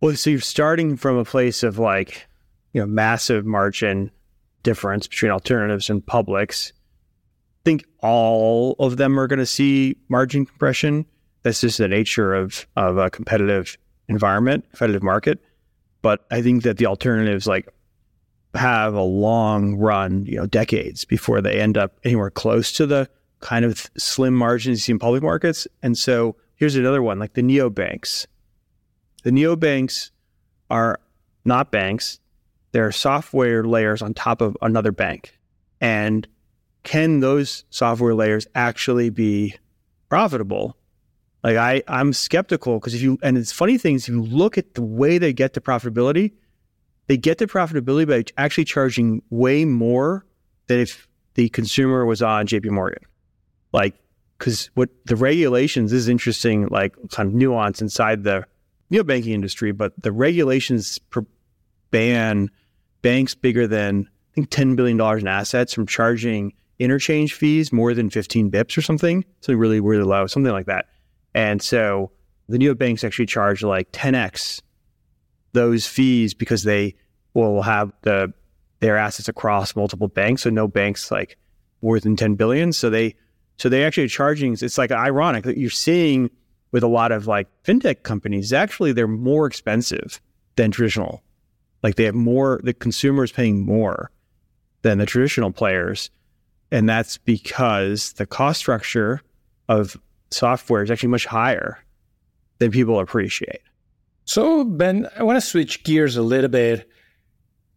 Well, 0.00 0.14
so 0.16 0.30
you're 0.30 0.40
starting 0.40 0.96
from 0.96 1.16
a 1.16 1.24
place 1.24 1.62
of 1.62 1.78
like, 1.78 2.26
you 2.72 2.80
know, 2.80 2.86
massive 2.86 3.46
margin 3.46 4.10
difference 4.62 5.06
between 5.06 5.32
alternatives 5.32 5.88
and 5.88 6.04
publics. 6.04 6.72
I 6.76 7.62
think 7.64 7.84
all 8.00 8.76
of 8.78 8.96
them 8.96 9.18
are 9.18 9.26
going 9.26 9.38
to 9.38 9.46
see 9.46 9.96
margin 10.08 10.44
compression. 10.44 11.06
That's 11.42 11.60
just 11.60 11.78
the 11.78 11.88
nature 11.88 12.34
of 12.34 12.66
of 12.76 12.98
a 12.98 13.10
competitive 13.10 13.78
environment, 14.08 14.64
competitive 14.70 15.02
market. 15.02 15.40
But 16.02 16.26
I 16.30 16.42
think 16.42 16.62
that 16.64 16.78
the 16.78 16.86
alternatives 16.86 17.46
like 17.46 17.68
have 18.54 18.94
a 18.94 19.02
long 19.02 19.76
run, 19.76 20.26
you 20.26 20.36
know, 20.36 20.46
decades 20.46 21.04
before 21.04 21.40
they 21.40 21.60
end 21.60 21.76
up 21.76 21.98
anywhere 22.04 22.30
close 22.30 22.72
to 22.72 22.86
the 22.86 23.08
kind 23.40 23.64
of 23.64 23.90
slim 23.96 24.34
margins 24.34 24.78
you 24.78 24.82
see 24.82 24.92
in 24.92 24.98
public 24.98 25.22
markets. 25.22 25.66
And 25.82 25.96
so 25.96 26.36
here's 26.56 26.76
another 26.76 27.02
one, 27.02 27.18
like 27.18 27.34
the 27.34 27.42
neobanks. 27.42 28.26
The 29.22 29.30
neobanks 29.30 30.10
are 30.68 31.00
not 31.44 31.70
banks. 31.70 32.20
They're 32.72 32.92
software 32.92 33.64
layers 33.64 34.02
on 34.02 34.14
top 34.14 34.40
of 34.40 34.56
another 34.60 34.92
bank. 34.92 35.38
And 35.80 36.26
can 36.82 37.20
those 37.20 37.64
software 37.70 38.14
layers 38.14 38.46
actually 38.54 39.10
be 39.10 39.54
profitable? 40.08 40.76
Like 41.42 41.56
I, 41.56 41.82
I'm 41.86 42.12
skeptical 42.12 42.78
because 42.78 42.94
if 42.94 43.02
you 43.02 43.18
and 43.22 43.38
it's 43.38 43.52
funny 43.52 43.78
things, 43.78 44.08
if 44.08 44.14
you 44.14 44.22
look 44.22 44.58
at 44.58 44.74
the 44.74 44.82
way 44.82 45.18
they 45.18 45.32
get 45.32 45.54
to 45.54 45.60
profitability, 45.60 46.32
they 47.06 47.16
get 47.16 47.38
to 47.38 47.46
profitability 47.46 48.08
by 48.08 48.24
actually 48.36 48.64
charging 48.64 49.22
way 49.30 49.64
more 49.64 50.26
than 50.66 50.80
if 50.80 51.06
the 51.34 51.48
consumer 51.50 52.04
was 52.04 52.22
on 52.22 52.46
JP 52.46 52.70
Morgan. 52.70 53.02
Like, 53.72 53.94
because 54.38 54.70
what 54.74 54.90
the 55.06 55.16
regulations 55.16 55.92
is 55.92 56.08
interesting, 56.08 56.68
like 56.68 56.94
kind 57.10 57.28
of 57.28 57.34
nuance 57.34 57.80
inside 57.80 58.24
the 58.24 58.44
you 58.88 58.98
know, 58.98 59.04
banking 59.04 59.32
industry, 59.32 59.72
but 59.72 59.92
the 60.00 60.12
regulations 60.12 61.00
ban 61.90 62.50
banks 63.02 63.34
bigger 63.34 63.66
than 63.66 64.08
I 64.08 64.34
think 64.34 64.50
ten 64.50 64.76
billion 64.76 64.96
dollars 64.96 65.22
in 65.22 65.28
assets 65.28 65.72
from 65.72 65.86
charging 65.86 66.52
interchange 66.78 67.34
fees 67.34 67.72
more 67.72 67.94
than 67.94 68.10
fifteen 68.10 68.50
bips 68.50 68.76
or 68.76 68.82
something, 68.82 69.24
something 69.40 69.58
really 69.58 69.80
really 69.80 70.04
low, 70.04 70.26
something 70.26 70.52
like 70.52 70.66
that. 70.66 70.86
And 71.34 71.60
so 71.62 72.12
the 72.48 72.58
neobanks 72.58 73.04
actually 73.04 73.26
charge 73.26 73.62
like 73.62 73.88
ten 73.92 74.14
x 74.14 74.62
those 75.52 75.86
fees 75.86 76.34
because 76.34 76.64
they 76.64 76.94
will 77.34 77.62
have 77.62 77.92
the 78.02 78.32
their 78.80 78.96
assets 78.96 79.28
across 79.28 79.74
multiple 79.74 80.08
banks. 80.08 80.42
So 80.42 80.50
no 80.50 80.68
banks 80.68 81.10
like 81.10 81.38
more 81.82 81.98
than 81.98 82.16
10 82.16 82.34
billion. 82.34 82.72
So 82.72 82.90
they 82.90 83.14
so 83.58 83.68
they 83.68 83.84
actually 83.84 84.04
are 84.04 84.08
charging 84.08 84.52
it's 84.52 84.78
like 84.78 84.90
ironic 84.90 85.44
that 85.44 85.58
you're 85.58 85.70
seeing 85.70 86.30
with 86.72 86.82
a 86.82 86.88
lot 86.88 87.12
of 87.12 87.26
like 87.26 87.48
fintech 87.64 88.02
companies, 88.02 88.52
actually 88.52 88.92
they're 88.92 89.08
more 89.08 89.46
expensive 89.46 90.20
than 90.56 90.70
traditional. 90.70 91.22
Like 91.82 91.96
they 91.96 92.04
have 92.04 92.14
more 92.14 92.60
the 92.64 92.74
consumers 92.74 93.32
paying 93.32 93.64
more 93.64 94.10
than 94.82 94.98
the 94.98 95.06
traditional 95.06 95.50
players. 95.50 96.10
And 96.70 96.88
that's 96.88 97.18
because 97.18 98.12
the 98.14 98.26
cost 98.26 98.60
structure 98.60 99.22
of 99.68 99.96
software 100.30 100.82
is 100.82 100.90
actually 100.90 101.10
much 101.10 101.26
higher 101.26 101.78
than 102.58 102.70
people 102.70 102.98
appreciate. 102.98 103.60
So, 104.24 104.64
Ben, 104.64 105.08
I 105.16 105.22
want 105.22 105.36
to 105.36 105.40
switch 105.40 105.84
gears 105.84 106.16
a 106.16 106.22
little 106.22 106.50
bit, 106.50 106.88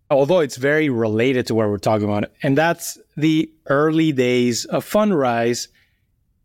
although 0.10 0.40
it's 0.40 0.58
very 0.58 0.90
related 0.90 1.48
to 1.48 1.56
what 1.56 1.70
we're 1.70 1.78
talking 1.78 2.06
about. 2.06 2.32
And 2.42 2.58
that's 2.58 2.98
the 3.16 3.52
early 3.68 4.12
days 4.12 4.66
of 4.66 4.86
Fundrise. 4.86 5.68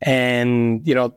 And, 0.03 0.87
you 0.87 0.95
know, 0.95 1.15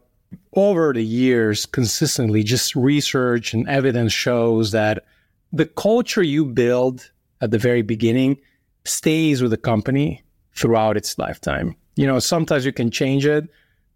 over 0.54 0.94
the 0.94 1.04
years, 1.04 1.66
consistently, 1.66 2.44
just 2.44 2.76
research 2.76 3.54
and 3.54 3.68
evidence 3.68 4.14
shows 4.14 4.72
that 4.72 5.04
the 5.52 5.66
culture 5.66 6.24
you 6.24 6.46
build 6.46 7.10
at 7.42 7.52
the 7.52 7.58
very 7.58 7.82
beginning 7.82 8.38
stays 8.86 9.42
with 9.42 9.52
the 9.52 9.58
company 9.58 10.24
throughout 10.56 10.98
its 10.98 11.18
lifetime. 11.18 11.76
You 11.96 12.08
know, 12.08 12.20
sometimes 12.20 12.66
you 12.66 12.72
can 12.72 12.92
change 12.92 13.26
it. 13.26 13.44
I 13.44 13.48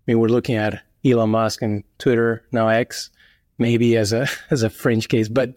mean, 0.08 0.20
we're 0.20 0.28
looking 0.28 0.56
at 0.56 0.82
Elon 1.06 1.30
Musk 1.30 1.62
and 1.62 1.84
Twitter, 1.98 2.44
now 2.52 2.68
X 2.68 3.10
maybe 3.62 3.96
as 3.96 4.12
a 4.12 4.28
as 4.50 4.64
a 4.64 4.70
fringe 4.70 5.08
case, 5.08 5.30
but 5.30 5.54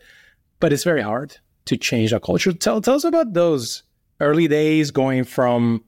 but 0.60 0.72
it's 0.72 0.84
very 0.84 1.02
hard 1.02 1.36
to 1.66 1.76
change 1.76 2.12
a 2.12 2.20
culture. 2.20 2.52
Tell 2.52 2.80
tell 2.80 2.94
us 2.94 3.04
about 3.04 3.32
those 3.32 3.82
early 4.20 4.48
days 4.48 4.90
going 4.90 5.24
from 5.24 5.82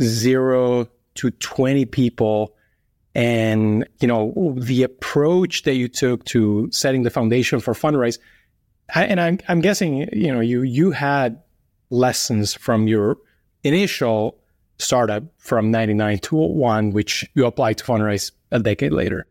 zero 0.00 0.88
to 1.14 1.30
20 1.30 1.84
people 1.86 2.54
and 3.14 3.86
you 4.00 4.06
know 4.06 4.54
the 4.58 4.82
approach 4.82 5.64
that 5.64 5.74
you 5.74 5.88
took 5.88 6.24
to 6.24 6.68
setting 6.70 7.02
the 7.02 7.10
foundation 7.10 7.60
for 7.60 7.74
Fundrise. 7.74 8.18
I, 8.94 9.04
and 9.04 9.20
I'm, 9.20 9.38
I'm 9.48 9.60
guessing 9.60 10.08
you 10.12 10.32
know 10.32 10.40
you 10.40 10.62
you 10.62 10.92
had 10.92 11.42
lessons 11.90 12.54
from 12.54 12.86
your 12.86 13.16
initial 13.64 14.38
startup 14.78 15.24
from 15.38 15.70
99 15.72 16.18
to 16.18 16.36
1 16.36 16.92
which 16.92 17.28
you 17.34 17.44
applied 17.44 17.78
to 17.78 17.84
Fundrise 17.84 18.30
a 18.52 18.60
decade 18.60 18.92
later. 18.92 19.26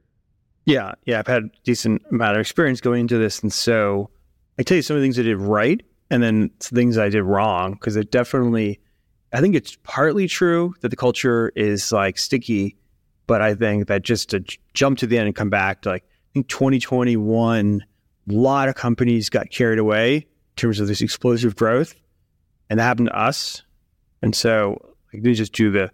Yeah, 0.66 0.96
yeah, 1.06 1.20
I've 1.20 1.28
had 1.28 1.50
decent 1.64 2.04
amount 2.12 2.36
of 2.36 2.42
experience 2.42 2.82
going 2.82 3.02
into 3.02 3.18
this, 3.18 3.40
and 3.40 3.54
so 3.54 4.10
I 4.60 4.64
tell 4.64 4.76
you 4.76 4.82
some 4.82 4.96
of 4.96 5.02
the 5.02 5.06
things 5.06 5.20
I 5.20 5.24
did 5.24 5.38
right, 5.38 5.82
and 6.10 6.24
then 6.24 6.50
things 6.60 6.98
I 6.98 7.10
did 7.10 7.24
wrong 7.24 7.74
because 7.74 7.96
it 7.96 8.12
definitely. 8.12 8.80
I 9.34 9.42
think 9.42 9.56
it's 9.56 9.78
partly 9.84 10.28
true 10.28 10.74
that 10.80 10.90
the 10.90 10.96
culture 10.96 11.52
is 11.56 11.92
like 11.92 12.18
sticky, 12.18 12.78
but 13.28 13.42
I 13.42 13.56
think 13.56 13.88
that 13.88 14.04
just 14.04 14.30
to 14.30 14.44
jump 14.74 15.00
to 15.00 15.08
the 15.08 15.18
end 15.18 15.28
and 15.28 15.36
come 15.36 15.50
back 15.50 15.82
to 15.82 15.90
like 15.90 16.04
I 16.04 16.34
think 16.34 16.48
2021, 16.48 17.82
a 18.30 18.34
lot 18.34 18.70
of 18.70 18.76
companies 18.76 19.30
got 19.30 19.50
carried 19.50 19.80
away 19.80 20.16
in 20.16 20.26
terms 20.56 20.80
of 20.80 20.88
this 20.88 21.02
explosive 21.02 21.56
growth, 21.56 21.94
and 22.70 22.80
that 22.80 22.84
happened 22.84 23.10
to 23.10 23.20
us. 23.20 23.64
And 24.22 24.34
so, 24.36 24.80
like, 25.14 25.22
let 25.22 25.24
me 25.24 25.34
just 25.34 25.54
do 25.54 25.72
the 25.72 25.92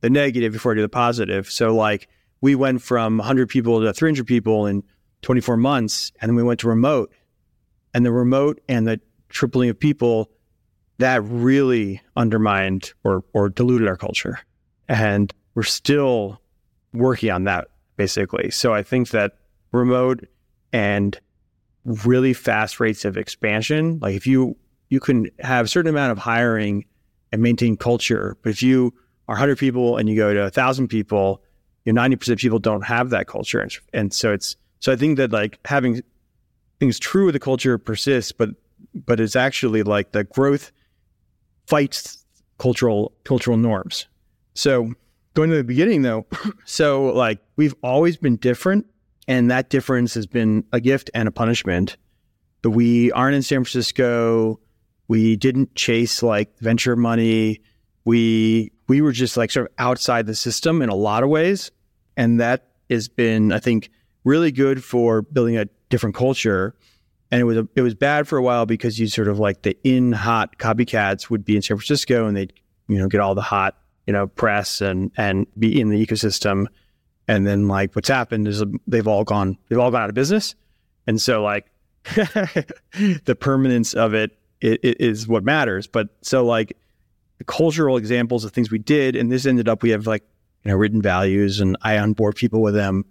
the 0.00 0.10
negative 0.10 0.52
before 0.52 0.72
I 0.72 0.74
do 0.74 0.82
the 0.82 0.88
positive. 0.88 1.50
So, 1.50 1.74
like 1.74 2.08
we 2.42 2.54
went 2.56 2.82
from 2.82 3.18
100 3.18 3.48
people 3.48 3.80
to 3.80 3.92
300 3.92 4.26
people 4.26 4.66
in 4.66 4.82
24 5.22 5.56
months, 5.56 6.12
and 6.20 6.28
then 6.28 6.36
we 6.36 6.42
went 6.42 6.60
to 6.60 6.68
remote. 6.68 7.12
And 7.94 8.04
the 8.06 8.12
remote 8.12 8.60
and 8.68 8.86
the 8.86 9.00
tripling 9.28 9.70
of 9.70 9.78
people 9.78 10.30
that 10.98 11.22
really 11.24 12.00
undermined 12.16 12.92
or 13.04 13.24
or 13.32 13.48
diluted 13.48 13.88
our 13.88 13.96
culture, 13.96 14.38
and 14.88 15.32
we're 15.54 15.62
still 15.62 16.40
working 16.92 17.30
on 17.30 17.44
that 17.44 17.68
basically. 17.96 18.50
So 18.50 18.72
I 18.72 18.82
think 18.82 19.10
that 19.10 19.38
remote 19.72 20.26
and 20.72 21.18
really 21.84 22.32
fast 22.32 22.80
rates 22.80 23.04
of 23.04 23.16
expansion, 23.16 23.98
like 24.00 24.14
if 24.14 24.26
you 24.26 24.56
you 24.88 25.00
can 25.00 25.28
have 25.40 25.66
a 25.66 25.68
certain 25.68 25.88
amount 25.88 26.12
of 26.12 26.18
hiring 26.18 26.84
and 27.32 27.42
maintain 27.42 27.76
culture, 27.76 28.36
but 28.42 28.50
if 28.50 28.62
you 28.62 28.92
are 29.28 29.34
100 29.34 29.56
people 29.56 29.96
and 29.96 30.08
you 30.08 30.16
go 30.16 30.34
to 30.34 30.40
1,000 30.42 30.88
people, 30.88 31.42
you 31.84 31.92
know, 31.92 32.02
90% 32.02 32.28
of 32.28 32.38
people 32.38 32.58
don't 32.58 32.84
have 32.84 33.10
that 33.10 33.26
culture. 33.26 33.60
And, 33.60 33.72
and 33.94 34.12
so 34.12 34.32
it's, 34.32 34.56
so 34.80 34.92
I 34.92 34.96
think 34.96 35.16
that 35.16 35.32
like 35.32 35.58
having 35.64 36.02
things 36.82 36.98
true 36.98 37.28
of 37.28 37.32
the 37.32 37.38
culture 37.38 37.78
persists, 37.78 38.32
but, 38.32 38.50
but 38.92 39.20
it's 39.20 39.36
actually 39.36 39.84
like 39.84 40.10
the 40.10 40.24
growth 40.24 40.72
fights 41.68 42.24
cultural, 42.58 43.12
cultural 43.22 43.56
norms. 43.56 44.08
So 44.54 44.92
going 45.34 45.50
to 45.50 45.56
the 45.56 45.62
beginning 45.62 46.02
though, 46.02 46.26
so 46.64 47.04
like 47.04 47.38
we've 47.54 47.76
always 47.84 48.16
been 48.16 48.34
different 48.34 48.86
and 49.28 49.48
that 49.48 49.70
difference 49.70 50.14
has 50.14 50.26
been 50.26 50.64
a 50.72 50.80
gift 50.80 51.08
and 51.14 51.28
a 51.28 51.30
punishment. 51.30 51.96
But 52.62 52.70
we 52.70 53.12
aren't 53.12 53.36
in 53.36 53.42
San 53.42 53.62
Francisco. 53.62 54.58
We 55.06 55.36
didn't 55.36 55.76
chase 55.76 56.20
like 56.20 56.58
venture 56.58 56.96
money. 56.96 57.60
We 58.04 58.72
we 58.88 59.02
were 59.02 59.12
just 59.12 59.36
like 59.36 59.52
sort 59.52 59.66
of 59.66 59.72
outside 59.78 60.26
the 60.26 60.34
system 60.34 60.82
in 60.82 60.88
a 60.88 60.96
lot 60.96 61.22
of 61.22 61.28
ways. 61.28 61.70
And 62.16 62.40
that 62.40 62.70
has 62.90 63.06
been, 63.06 63.52
I 63.52 63.60
think, 63.60 63.88
really 64.24 64.50
good 64.50 64.82
for 64.82 65.22
building 65.22 65.56
a 65.56 65.66
different 65.92 66.16
culture. 66.16 66.74
And 67.30 67.40
it 67.40 67.44
was 67.44 67.58
it 67.76 67.82
was 67.82 67.94
bad 67.94 68.26
for 68.26 68.36
a 68.36 68.42
while 68.42 68.66
because 68.66 68.98
you 68.98 69.06
sort 69.06 69.28
of 69.28 69.38
like 69.38 69.62
the 69.62 69.76
in 69.84 70.12
hot 70.12 70.58
copycats 70.58 71.30
would 71.30 71.44
be 71.44 71.54
in 71.54 71.62
San 71.62 71.76
Francisco 71.76 72.26
and 72.26 72.36
they'd 72.36 72.52
you 72.88 72.98
know, 72.98 73.08
get 73.08 73.20
all 73.20 73.34
the 73.34 73.42
hot, 73.42 73.76
you 74.06 74.12
know, 74.12 74.26
press 74.26 74.80
and 74.80 75.10
and 75.16 75.46
be 75.58 75.80
in 75.80 75.88
the 75.88 76.04
ecosystem. 76.04 76.66
And 77.28 77.46
then 77.46 77.68
like 77.68 77.94
what's 77.94 78.08
happened 78.08 78.48
is 78.48 78.60
um, 78.60 78.80
they've 78.86 79.06
all 79.06 79.24
gone 79.24 79.56
they've 79.68 79.78
all 79.78 79.90
gone 79.90 80.02
out 80.02 80.08
of 80.08 80.14
business. 80.14 80.54
And 81.06 81.20
so 81.20 81.42
like 81.42 81.70
the 82.04 83.36
permanence 83.38 83.94
of 83.94 84.14
it, 84.14 84.36
it, 84.60 84.80
it 84.82 85.00
is 85.00 85.26
what 85.26 85.44
matters. 85.44 85.86
But 85.86 86.08
so 86.22 86.44
like 86.44 86.76
the 87.38 87.44
cultural 87.44 87.96
examples 87.96 88.44
of 88.44 88.52
things 88.52 88.70
we 88.70 88.78
did, 88.78 89.16
and 89.16 89.30
this 89.30 89.46
ended 89.46 89.68
up 89.68 89.82
we 89.82 89.90
have 89.90 90.06
like 90.06 90.24
you 90.64 90.70
know 90.70 90.76
written 90.76 91.00
values, 91.00 91.60
and 91.60 91.76
I 91.82 91.98
onboard 91.98 92.36
people 92.36 92.60
with 92.60 92.74
them, 92.74 93.04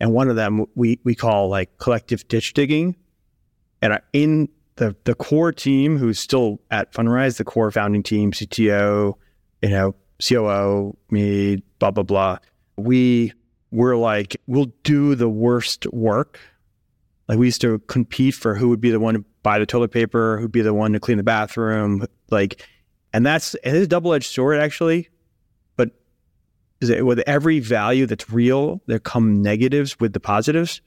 and 0.00 0.12
one 0.12 0.28
of 0.28 0.36
them 0.36 0.66
we 0.74 0.98
we 1.04 1.14
call 1.14 1.48
like 1.48 1.78
collective 1.78 2.26
ditch 2.28 2.54
digging, 2.54 2.96
and 3.82 4.00
in 4.12 4.48
the 4.76 4.96
the 5.04 5.14
core 5.14 5.52
team 5.52 5.96
who's 5.96 6.18
still 6.18 6.60
at 6.70 6.92
Fundrise, 6.92 7.38
the 7.38 7.44
core 7.44 7.70
founding 7.70 8.02
team, 8.02 8.32
CTO, 8.32 9.14
you 9.62 9.68
know, 9.68 9.94
COO, 10.26 10.96
me, 11.10 11.62
blah 11.78 11.90
blah 11.90 12.02
blah. 12.02 12.38
We 12.76 13.32
were 13.70 13.96
like, 13.96 14.36
we'll 14.46 14.72
do 14.82 15.14
the 15.14 15.28
worst 15.28 15.86
work 15.92 16.38
like 17.28 17.38
we 17.38 17.46
used 17.46 17.60
to 17.62 17.78
compete 17.80 18.34
for 18.34 18.54
who 18.54 18.68
would 18.68 18.80
be 18.80 18.90
the 18.90 19.00
one 19.00 19.14
to 19.14 19.24
buy 19.42 19.58
the 19.58 19.66
toilet 19.66 19.90
paper, 19.90 20.38
who'd 20.38 20.52
be 20.52 20.62
the 20.62 20.74
one 20.74 20.92
to 20.92 21.00
clean 21.00 21.16
the 21.16 21.24
bathroom, 21.24 22.06
like, 22.30 22.64
and 23.12 23.26
that's 23.26 23.54
it 23.54 23.74
is 23.74 23.84
a 23.84 23.86
double 23.86 24.12
edged 24.12 24.32
sword 24.32 24.58
actually. 24.58 25.08
Is 26.80 26.90
it 26.90 27.06
with 27.06 27.20
every 27.20 27.60
value 27.60 28.06
that's 28.06 28.30
real, 28.30 28.80
there 28.86 28.98
come 28.98 29.42
negatives 29.42 29.98
with 29.98 30.12
the 30.12 30.20
positives. 30.20 30.80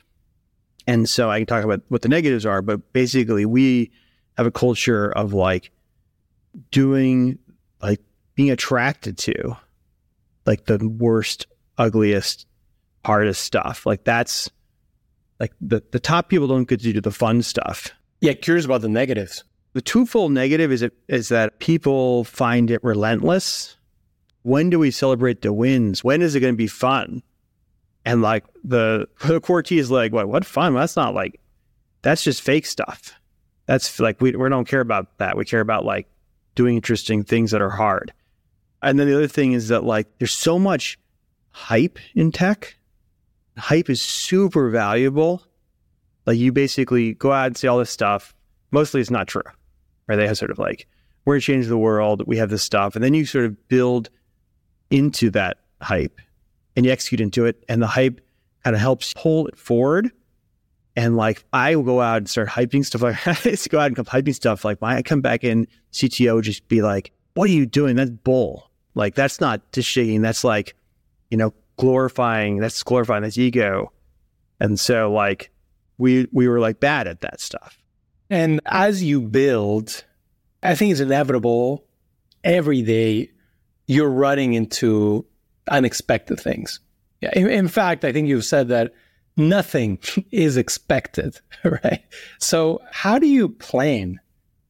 And 0.88 1.10
so 1.10 1.30
I 1.30 1.40
can 1.40 1.48
talk 1.48 1.64
about 1.64 1.82
what 1.90 2.02
the 2.02 2.10
negatives 2.10 2.46
are, 2.46 2.62
but 2.62 2.94
basically 2.94 3.46
we 3.46 3.92
have 4.38 4.48
a 4.48 4.52
culture 4.52 5.12
of 5.12 5.34
like 5.34 5.72
doing 6.72 7.38
like 7.82 8.02
being 8.36 8.52
attracted 8.52 9.18
to 9.20 9.58
like 10.46 10.66
the 10.66 10.78
worst, 10.88 11.48
ugliest, 11.78 12.48
hardest 13.06 13.44
stuff. 13.44 13.86
Like 13.86 14.04
that's 14.04 14.50
like 15.40 15.54
the, 15.62 15.84
the 15.92 16.00
top 16.00 16.30
people 16.30 16.48
don't 16.48 16.68
get 16.68 16.82
to 16.82 16.94
do 16.94 17.02
the 17.02 17.12
fun 17.12 17.42
stuff. 17.42 17.92
Yeah, 18.22 18.34
curious 18.34 18.66
about 18.66 18.82
the 18.82 18.90
negatives. 18.90 19.44
The 19.74 19.82
twofold 19.82 20.32
negative 20.32 20.72
is 20.72 20.82
it, 20.82 20.94
is 21.08 21.30
that 21.30 21.60
people 21.60 22.24
find 22.24 22.72
it 22.72 22.84
relentless. 22.84 23.78
When 24.44 24.70
do 24.70 24.80
we 24.80 24.92
celebrate 24.92 25.42
the 25.42 25.54
wins? 25.54 26.04
When 26.04 26.22
is 26.22 26.36
it 26.36 26.40
going 26.40 26.54
to 26.54 26.58
be 26.58 26.68
fun? 26.68 27.24
And 28.06 28.22
like 28.22 28.46
the 28.64 29.08
the 29.26 29.42
core 29.42 29.64
is 29.70 29.92
like, 29.92 30.14
what 30.14 30.28
what 30.28 30.46
fun? 30.46 30.74
That's 30.74 30.96
not 30.96 31.14
like 31.14 31.40
that's 32.02 32.24
just 32.24 32.42
fake 32.42 32.66
stuff. 32.66 33.14
That's 33.66 34.00
like 34.00 34.22
we 34.22 34.36
we 34.36 34.50
don't 34.50 34.68
care 34.68 34.80
about 34.80 35.18
that. 35.18 35.38
We 35.38 35.46
care 35.46 35.60
about 35.60 35.86
like 35.86 36.08
doing 36.56 36.76
interesting 36.76 37.24
things 37.24 37.52
that 37.52 37.62
are 37.62 37.70
hard. 37.70 38.14
And 38.82 38.98
then 38.98 39.08
the 39.08 39.16
other 39.16 39.28
thing 39.28 39.52
is 39.52 39.68
that 39.68 39.84
like 39.84 40.08
there's 40.18 40.32
so 40.32 40.58
much 40.58 40.98
hype 41.52 42.00
in 42.16 42.32
tech 42.32 42.78
hype 43.60 43.90
is 43.90 44.02
super 44.02 44.70
valuable. 44.70 45.44
Like 46.26 46.38
you 46.38 46.52
basically 46.52 47.14
go 47.14 47.32
out 47.32 47.48
and 47.48 47.58
see 47.58 47.68
all 47.68 47.78
this 47.78 47.92
stuff. 47.92 48.34
Mostly 48.72 49.02
it's 49.02 49.12
not 49.12 49.28
true. 49.28 49.44
Right? 50.08 50.16
They 50.16 50.28
have 50.28 50.38
sort 50.38 50.52
of 50.52 50.60
like, 50.60 50.88
we're 51.26 51.40
to 51.40 51.42
change 51.42 51.68
the 51.68 51.78
world. 51.78 52.24
We 52.26 52.38
have 52.38 52.50
this 52.50 52.64
stuff. 52.64 52.96
And 52.96 53.04
then 53.04 53.14
you 53.14 53.26
sort 53.26 53.46
of 53.46 53.68
build 53.68 54.10
into 54.90 55.30
that 55.32 55.58
hype 55.82 56.20
and 56.76 56.86
you 56.86 56.92
execute 56.92 57.22
into 57.22 57.46
it. 57.46 57.64
And 57.68 57.82
the 57.82 57.88
hype 57.88 58.22
kind 58.64 58.76
of 58.76 58.82
helps 58.82 59.14
pull 59.14 59.48
it 59.48 59.58
forward. 59.58 60.12
And 60.96 61.16
like 61.16 61.46
I 61.54 61.76
will 61.76 61.84
go 61.84 62.02
out 62.02 62.18
and 62.18 62.30
start 62.30 62.50
hyping 62.50 62.86
stuff. 62.86 63.02
Like 63.02 63.28
I 63.28 63.56
go 63.70 63.80
out 63.80 63.88
and 63.88 63.96
come 63.96 64.06
hyping 64.06 64.36
stuff. 64.36 64.66
Like 64.66 64.82
when 64.82 64.92
I 64.92 65.02
come 65.02 65.22
back 65.22 65.44
in, 65.44 65.68
CTO 65.94 66.42
just 66.42 66.68
be 66.68 66.82
like, 66.82 67.12
"What 67.36 67.50
are 67.50 67.54
you 67.54 67.66
doing? 67.66 67.96
That's 67.96 68.10
bull. 68.10 68.70
Like 68.96 69.16
that's 69.16 69.40
not 69.40 69.72
just 69.72 69.88
shaking. 69.88 70.22
That's 70.22 70.44
like, 70.44 70.76
you 71.30 71.38
know, 71.38 71.54
glorifying 71.80 72.58
that's 72.58 72.84
glorifying 72.84 73.24
That's 73.24 73.38
ego 73.38 73.94
and 74.60 74.78
so 74.78 75.14
like 75.14 75.50
we 75.98 76.28
we 76.34 76.50
were 76.50 76.60
like 76.60 76.82
bad 76.82 77.08
at 77.08 77.22
that 77.22 77.40
stuff 77.40 77.82
and 78.30 78.60
as 78.66 79.02
you 79.02 79.22
build 79.22 80.04
i 80.62 80.76
think 80.76 80.92
it's 80.92 81.00
inevitable 81.00 81.86
every 82.44 82.82
day 82.82 83.32
you're 83.90 84.10
running 84.10 84.54
into 84.54 85.26
unexpected 85.70 86.40
things 86.40 86.80
yeah 87.22 87.32
in, 87.34 87.50
in 87.50 87.68
fact 87.68 88.06
i 88.06 88.12
think 88.12 88.28
you've 88.28 88.46
said 88.46 88.68
that 88.70 88.94
nothing 89.38 90.00
is 90.32 90.58
expected 90.58 91.40
right 91.64 92.04
so 92.40 92.80
how 92.92 93.20
do 93.20 93.28
you 93.28 93.50
plan 93.50 94.20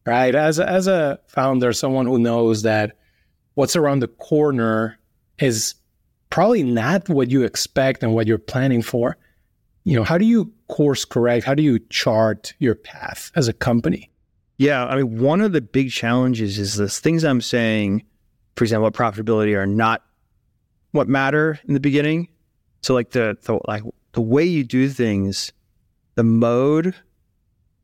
right 0.06 0.36
as 0.36 0.60
a, 0.60 0.70
as 0.70 0.88
a 0.88 1.20
founder 1.28 1.74
someone 1.74 2.06
who 2.06 2.20
knows 2.20 2.64
that 2.64 2.98
what's 3.54 3.76
around 3.76 4.00
the 4.00 4.08
corner 4.08 4.98
is 5.40 5.76
probably 6.30 6.64
not 6.64 7.10
what 7.10 7.30
you 7.30 7.44
expect 7.44 8.04
and 8.04 8.14
what 8.14 8.28
you're 8.28 8.38
planning 8.38 8.82
for. 8.82 9.18
You 9.84 9.96
know, 9.96 10.04
how 10.04 10.18
do 10.18 10.26
you 10.26 10.52
course 10.68 11.06
correct? 11.06 11.46
How 11.46 11.56
do 11.56 11.64
you 11.64 11.80
chart 11.90 12.54
your 12.60 12.76
path 12.76 13.32
as 13.36 13.48
a 13.48 13.54
company? 13.54 14.12
Yeah, 14.58 14.86
I 14.86 14.98
mean, 14.98 15.20
one 15.20 15.42
of 15.42 15.54
the 15.54 15.62
big 15.62 15.90
challenges 15.90 16.60
is 16.60 16.76
this 16.76 17.00
things 17.00 17.24
I'm 17.24 17.42
saying, 17.42 18.04
for 18.60 18.66
example, 18.66 18.92
profitability 18.92 19.56
are 19.56 19.66
not 19.66 20.04
what 20.92 21.08
matter 21.08 21.58
in 21.66 21.76
the 21.76 21.80
beginning. 21.80 22.28
So 22.82 22.94
like 22.94 23.12
the, 23.12 23.38
the 23.44 23.58
like 23.70 23.84
the 24.12 24.20
way 24.20 24.44
you 24.44 24.66
do 24.66 24.90
things, 24.90 25.54
the 26.16 26.26
mode 26.26 26.94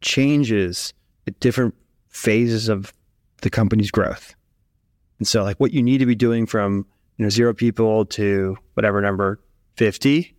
changes 0.02 0.94
at 1.28 1.40
different 1.40 1.76
phases 2.10 2.68
of 2.68 2.94
the 3.42 3.50
company's 3.50 3.90
growth. 3.90 4.36
And 5.18 5.26
so 5.26 5.44
like 5.44 5.62
what 5.62 5.72
you 5.72 5.82
need 5.82 6.00
to 6.00 6.06
be 6.06 6.14
doing 6.14 6.46
from 6.46 6.86
you 7.16 7.24
know, 7.24 7.30
zero 7.30 7.54
people 7.54 8.06
to 8.08 8.58
whatever 8.74 9.00
number, 9.00 9.40
50 9.78 10.36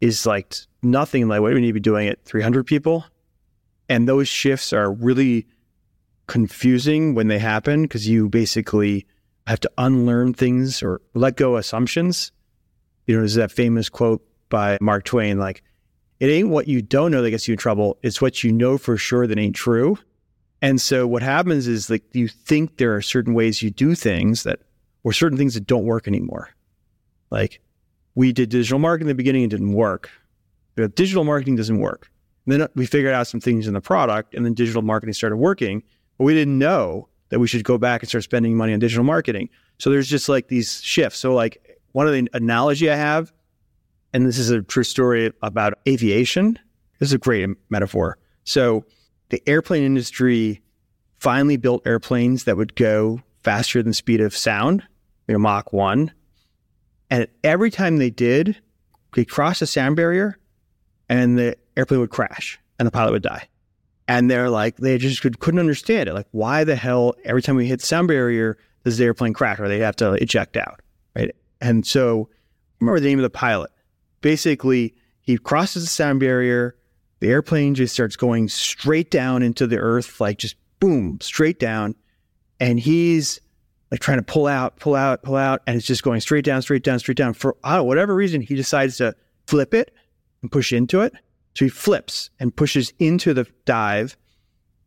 is 0.00 0.24
like 0.24 0.54
nothing 0.84 1.26
like 1.26 1.40
what 1.40 1.54
we 1.54 1.60
need 1.60 1.66
to 1.66 1.72
be 1.72 1.80
doing 1.80 2.06
at 2.06 2.24
300 2.24 2.68
people. 2.68 3.04
And 3.88 4.08
those 4.08 4.28
shifts 4.28 4.72
are 4.72 4.92
really 4.92 5.48
confusing 6.28 7.16
when 7.16 7.26
they 7.26 7.40
happen 7.40 7.82
because 7.82 8.06
you 8.06 8.28
basically 8.28 9.06
have 9.46 9.60
to 9.60 9.70
unlearn 9.78 10.34
things 10.34 10.82
or 10.82 11.00
let 11.14 11.36
go 11.36 11.56
assumptions. 11.56 12.32
You 13.06 13.14
know, 13.14 13.20
there's 13.20 13.34
that 13.34 13.52
famous 13.52 13.88
quote 13.88 14.24
by 14.48 14.78
Mark 14.80 15.04
Twain 15.04 15.38
like, 15.38 15.62
it 16.20 16.26
ain't 16.26 16.50
what 16.50 16.68
you 16.68 16.82
don't 16.82 17.10
know 17.10 17.22
that 17.22 17.30
gets 17.30 17.48
you 17.48 17.52
in 17.52 17.58
trouble, 17.58 17.98
it's 18.02 18.20
what 18.20 18.44
you 18.44 18.52
know 18.52 18.78
for 18.78 18.96
sure 18.96 19.26
that 19.26 19.38
ain't 19.38 19.56
true. 19.56 19.98
And 20.60 20.80
so 20.80 21.08
what 21.08 21.22
happens 21.22 21.66
is 21.66 21.90
like 21.90 22.04
you 22.14 22.28
think 22.28 22.76
there 22.76 22.94
are 22.94 23.02
certain 23.02 23.34
ways 23.34 23.62
you 23.62 23.70
do 23.70 23.96
things 23.96 24.44
that 24.44 24.60
or 25.02 25.12
certain 25.12 25.36
things 25.36 25.54
that 25.54 25.66
don't 25.66 25.84
work 25.84 26.06
anymore. 26.06 26.50
Like 27.30 27.60
we 28.14 28.32
did 28.32 28.50
digital 28.50 28.78
marketing 28.78 29.06
in 29.06 29.08
the 29.08 29.14
beginning, 29.16 29.42
it 29.42 29.50
didn't 29.50 29.72
work. 29.72 30.10
But 30.76 30.94
digital 30.94 31.24
marketing 31.24 31.56
doesn't 31.56 31.80
work. 31.80 32.10
And 32.46 32.60
then 32.60 32.68
we 32.74 32.86
figured 32.86 33.14
out 33.14 33.26
some 33.26 33.40
things 33.40 33.66
in 33.66 33.74
the 33.74 33.80
product, 33.80 34.34
and 34.34 34.44
then 34.44 34.54
digital 34.54 34.82
marketing 34.82 35.12
started 35.12 35.36
working, 35.36 35.82
but 36.18 36.24
we 36.24 36.34
didn't 36.34 36.58
know 36.58 37.08
that 37.32 37.38
we 37.38 37.48
should 37.48 37.64
go 37.64 37.78
back 37.78 38.02
and 38.02 38.10
start 38.10 38.22
spending 38.24 38.54
money 38.54 38.74
on 38.74 38.78
digital 38.78 39.04
marketing. 39.04 39.48
So 39.78 39.88
there's 39.88 40.06
just 40.06 40.28
like 40.28 40.48
these 40.48 40.82
shifts. 40.82 41.18
So 41.18 41.32
like 41.32 41.80
one 41.92 42.06
of 42.06 42.12
the 42.12 42.28
analogy 42.34 42.90
I 42.90 42.96
have, 42.96 43.32
and 44.12 44.26
this 44.26 44.36
is 44.36 44.50
a 44.50 44.60
true 44.60 44.84
story 44.84 45.32
about 45.40 45.78
aviation. 45.88 46.58
This 46.98 47.08
is 47.08 47.14
a 47.14 47.18
great 47.18 47.48
metaphor. 47.70 48.18
So 48.44 48.84
the 49.30 49.42
airplane 49.46 49.82
industry 49.82 50.60
finally 51.20 51.56
built 51.56 51.86
airplanes 51.86 52.44
that 52.44 52.58
would 52.58 52.74
go 52.74 53.22
faster 53.42 53.82
than 53.82 53.94
speed 53.94 54.20
of 54.20 54.36
sound 54.36 54.82
you 55.26 55.32
know, 55.32 55.38
Mach 55.38 55.72
1. 55.72 56.12
And 57.08 57.28
every 57.42 57.70
time 57.70 57.96
they 57.96 58.10
did, 58.10 58.60
they 59.14 59.24
crossed 59.24 59.60
the 59.60 59.66
sound 59.66 59.96
barrier 59.96 60.38
and 61.08 61.38
the 61.38 61.56
airplane 61.78 62.00
would 62.00 62.10
crash 62.10 62.60
and 62.78 62.86
the 62.86 62.90
pilot 62.90 63.12
would 63.12 63.22
die. 63.22 63.48
And 64.12 64.30
they're 64.30 64.50
like, 64.50 64.76
they 64.76 64.98
just 64.98 65.22
could, 65.22 65.38
couldn't 65.38 65.58
understand 65.58 66.06
it. 66.06 66.12
Like, 66.12 66.26
why 66.32 66.64
the 66.64 66.76
hell, 66.76 67.14
every 67.24 67.40
time 67.40 67.56
we 67.56 67.66
hit 67.66 67.80
sound 67.80 68.08
barrier, 68.08 68.58
does 68.84 68.98
the 68.98 69.04
airplane 69.04 69.32
crash 69.32 69.58
or 69.58 69.68
they 69.68 69.78
have 69.78 69.96
to 69.96 70.12
eject 70.12 70.58
out? 70.58 70.82
Right. 71.16 71.34
And 71.62 71.86
so, 71.86 72.28
remember 72.78 73.00
the 73.00 73.08
name 73.08 73.20
of 73.20 73.22
the 73.22 73.30
pilot. 73.30 73.70
Basically, 74.20 74.94
he 75.22 75.38
crosses 75.38 75.84
the 75.84 75.88
sound 75.88 76.20
barrier. 76.20 76.76
The 77.20 77.30
airplane 77.30 77.74
just 77.74 77.94
starts 77.94 78.16
going 78.16 78.50
straight 78.50 79.10
down 79.10 79.42
into 79.42 79.66
the 79.66 79.78
earth, 79.78 80.20
like 80.20 80.36
just 80.36 80.56
boom, 80.78 81.18
straight 81.22 81.58
down. 81.58 81.94
And 82.60 82.78
he's 82.78 83.40
like 83.90 84.00
trying 84.00 84.18
to 84.18 84.24
pull 84.24 84.46
out, 84.46 84.76
pull 84.78 84.94
out, 84.94 85.22
pull 85.22 85.36
out, 85.36 85.62
and 85.66 85.74
it's 85.78 85.86
just 85.86 86.02
going 86.02 86.20
straight 86.20 86.44
down, 86.44 86.60
straight 86.60 86.82
down, 86.82 86.98
straight 86.98 87.16
down. 87.16 87.32
For 87.32 87.56
whatever 87.62 88.14
reason, 88.14 88.42
he 88.42 88.56
decides 88.56 88.98
to 88.98 89.16
flip 89.46 89.72
it 89.72 89.94
and 90.42 90.52
push 90.52 90.70
into 90.70 91.00
it. 91.00 91.14
So 91.54 91.64
he 91.64 91.68
flips 91.68 92.30
and 92.40 92.54
pushes 92.54 92.92
into 92.98 93.34
the 93.34 93.46
dive 93.64 94.16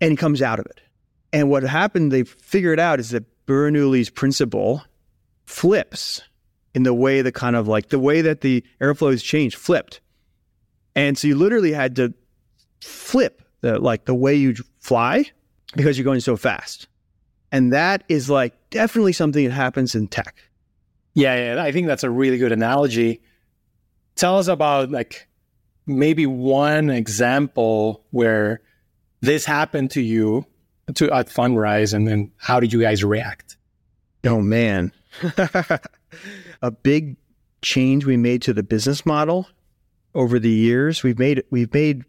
and 0.02 0.12
he 0.12 0.18
comes 0.18 0.42
out 0.42 0.60
of 0.60 0.66
it. 0.66 0.82
And 1.32 1.50
what 1.50 1.64
happened, 1.64 2.12
they 2.12 2.24
figured 2.24 2.80
out 2.80 3.00
is 3.00 3.12
that 3.12 3.24
Bernoulli's 3.46 4.10
principle 4.10 4.84
flips 5.46 6.22
in 6.74 6.84
the 6.84 6.94
way 6.94 7.22
the 7.22 7.32
kind 7.32 7.56
of 7.56 7.68
like 7.68 7.90
the 7.90 8.00
way 8.00 8.22
that 8.22 8.42
the 8.42 8.64
airflow 8.82 9.12
has 9.12 9.22
changed, 9.22 9.56
flipped. 9.56 10.02
And 10.96 11.18
so 11.18 11.28
you 11.28 11.36
literally 11.36 11.72
had 11.72 11.96
to 11.98 12.14
flip 12.82 13.42
the 13.62 13.80
like 13.80 14.06
the 14.06 14.16
way 14.16 14.36
you 14.36 14.56
fly 14.80 15.26
because 15.76 15.98
you're 15.98 16.06
going 16.06 16.20
so 16.20 16.38
fast. 16.38 16.88
And 17.52 17.74
that 17.74 18.04
is 18.10 18.30
like 18.30 18.54
definitely 18.70 19.14
something 19.14 19.46
that 19.46 19.54
happens 19.54 19.96
in 19.96 20.08
tech. 20.08 20.36
Yeah, 21.14 21.56
yeah, 21.56 21.64
I 21.64 21.72
think 21.72 21.88
that's 21.88 22.04
a 22.04 22.10
really 22.10 22.38
good 22.38 22.52
analogy. 22.52 23.22
Tell 24.16 24.38
us 24.38 24.48
about 24.48 24.92
like 24.92 25.28
maybe 25.86 26.26
one 26.26 26.90
example 26.90 28.04
where 28.12 28.62
this 29.22 29.46
happened 29.46 29.92
to 29.92 30.02
you 30.02 30.46
to 30.96 31.12
at 31.12 31.28
Fundrise, 31.28 31.94
and 31.94 32.08
then 32.08 32.32
how 32.38 32.60
did 32.60 32.72
you 32.72 32.82
guys 32.82 33.04
react? 33.04 33.58
Oh 34.24 34.42
man, 34.42 34.92
a 36.62 36.72
big 36.72 37.18
change 37.62 38.06
we 38.06 38.18
made 38.18 38.42
to 38.44 38.54
the 38.54 38.64
business 38.64 39.06
model 39.06 39.48
over 40.14 40.40
the 40.40 40.50
years. 40.50 41.04
We've 41.04 41.20
made 41.20 41.44
we've 41.50 41.74
made 41.74 42.04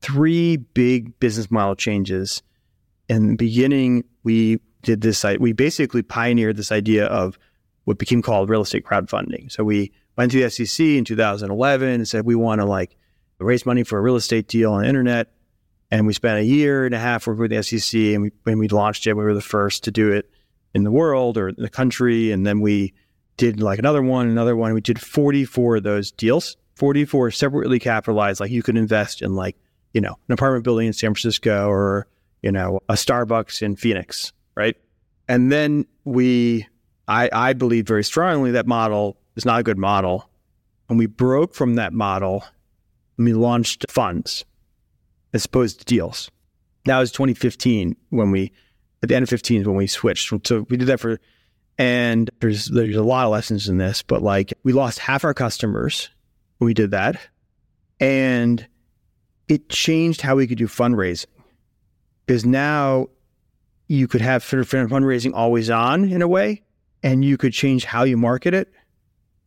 three 0.00 0.56
big 0.56 1.18
business 1.18 1.50
model 1.50 1.74
changes. 1.74 2.42
In 3.08 3.30
the 3.30 3.36
beginning, 3.36 4.04
we 4.22 4.60
did 4.82 5.00
this. 5.00 5.24
We 5.40 5.52
basically 5.52 6.02
pioneered 6.02 6.56
this 6.56 6.72
idea 6.72 7.06
of 7.06 7.38
what 7.84 7.98
became 7.98 8.22
called 8.22 8.48
real 8.48 8.62
estate 8.62 8.84
crowdfunding. 8.84 9.50
So 9.50 9.64
we 9.64 9.92
went 10.16 10.32
to 10.32 10.42
the 10.42 10.50
SEC 10.50 10.84
in 10.84 11.04
2011 11.04 11.88
and 11.88 12.08
said 12.08 12.24
we 12.24 12.34
want 12.34 12.60
to 12.60 12.64
like 12.64 12.96
raise 13.38 13.66
money 13.66 13.82
for 13.82 13.98
a 13.98 14.02
real 14.02 14.16
estate 14.16 14.48
deal 14.48 14.72
on 14.72 14.82
the 14.82 14.88
internet. 14.88 15.32
And 15.90 16.06
we 16.06 16.12
spent 16.12 16.38
a 16.38 16.44
year 16.44 16.86
and 16.86 16.94
a 16.94 16.98
half 16.98 17.26
working 17.26 17.42
with 17.42 17.50
the 17.50 17.62
SEC. 17.62 18.00
And 18.00 18.22
we, 18.22 18.32
when 18.44 18.58
we 18.58 18.68
launched 18.68 19.06
it, 19.06 19.14
we 19.14 19.24
were 19.24 19.34
the 19.34 19.40
first 19.40 19.84
to 19.84 19.90
do 19.90 20.10
it 20.12 20.30
in 20.74 20.84
the 20.84 20.90
world 20.90 21.38
or 21.38 21.52
the 21.52 21.68
country. 21.68 22.32
And 22.32 22.46
then 22.46 22.60
we 22.60 22.94
did 23.36 23.60
like 23.60 23.78
another 23.78 24.02
one, 24.02 24.28
another 24.28 24.56
one. 24.56 24.74
We 24.74 24.80
did 24.80 25.00
44 25.00 25.76
of 25.76 25.82
those 25.82 26.10
deals, 26.10 26.56
44 26.76 27.30
separately 27.30 27.78
capitalized. 27.78 28.40
Like 28.40 28.50
you 28.50 28.62
could 28.62 28.76
invest 28.76 29.22
in 29.22 29.34
like, 29.34 29.56
you 29.92 30.00
know, 30.00 30.16
an 30.28 30.32
apartment 30.32 30.64
building 30.64 30.88
in 30.88 30.92
San 30.92 31.14
Francisco 31.14 31.68
or, 31.68 32.06
you 32.42 32.50
know, 32.50 32.80
a 32.88 32.94
Starbucks 32.94 33.62
in 33.62 33.76
Phoenix, 33.76 34.32
right? 34.56 34.76
And 35.28 35.50
then 35.52 35.86
we, 36.04 36.66
I, 37.06 37.30
I 37.32 37.52
believe 37.52 37.86
very 37.86 38.04
strongly 38.04 38.52
that 38.52 38.66
model 38.66 39.16
is 39.36 39.44
not 39.44 39.60
a 39.60 39.62
good 39.62 39.78
model. 39.78 40.28
And 40.88 40.98
we 40.98 41.06
broke 41.06 41.54
from 41.54 41.74
that 41.74 41.92
model 41.92 42.44
and 43.16 43.26
we 43.26 43.32
launched 43.32 43.86
funds 43.90 44.44
as 45.32 45.44
opposed 45.44 45.80
to 45.80 45.84
deals. 45.84 46.30
That 46.84 46.98
was 46.98 47.10
2015 47.12 47.96
when 48.10 48.30
we, 48.30 48.52
at 49.02 49.08
the 49.08 49.16
end 49.16 49.22
of 49.22 49.30
15 49.30 49.62
is 49.62 49.66
when 49.66 49.76
we 49.76 49.86
switched. 49.86 50.28
So 50.46 50.66
we 50.68 50.76
did 50.76 50.88
that 50.88 51.00
for, 51.00 51.18
and 51.78 52.30
there's 52.40 52.66
there's 52.66 52.96
a 52.96 53.02
lot 53.02 53.24
of 53.24 53.32
lessons 53.32 53.68
in 53.68 53.78
this, 53.78 54.02
but 54.02 54.22
like 54.22 54.52
we 54.62 54.72
lost 54.72 54.98
half 54.98 55.24
our 55.24 55.34
customers 55.34 56.08
when 56.58 56.66
we 56.66 56.74
did 56.74 56.92
that, 56.92 57.20
and 57.98 58.66
it 59.48 59.68
changed 59.68 60.20
how 60.20 60.36
we 60.36 60.46
could 60.46 60.58
do 60.58 60.68
fundraising 60.68 61.26
because 62.26 62.44
now 62.44 63.08
you 63.88 64.08
could 64.08 64.20
have 64.20 64.42
fundraising 64.44 65.32
always 65.34 65.68
on 65.68 66.04
in 66.04 66.22
a 66.22 66.28
way, 66.28 66.62
and 67.02 67.24
you 67.24 67.36
could 67.36 67.52
change 67.52 67.84
how 67.84 68.04
you 68.04 68.16
market 68.16 68.54
it, 68.54 68.72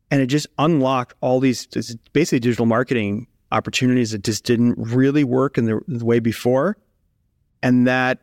and 0.10 0.22
it 0.22 0.28
just 0.28 0.48
unlocked 0.58 1.16
all 1.22 1.40
these 1.40 1.68
basically 2.14 2.40
digital 2.40 2.66
marketing 2.66 3.28
opportunities 3.52 4.12
that 4.12 4.24
just 4.24 4.44
didn't 4.44 4.76
really 4.78 5.24
work 5.24 5.58
in 5.58 5.66
the, 5.66 5.80
the 5.88 6.06
way 6.06 6.20
before. 6.20 6.78
And 7.62 7.88
that, 7.88 8.22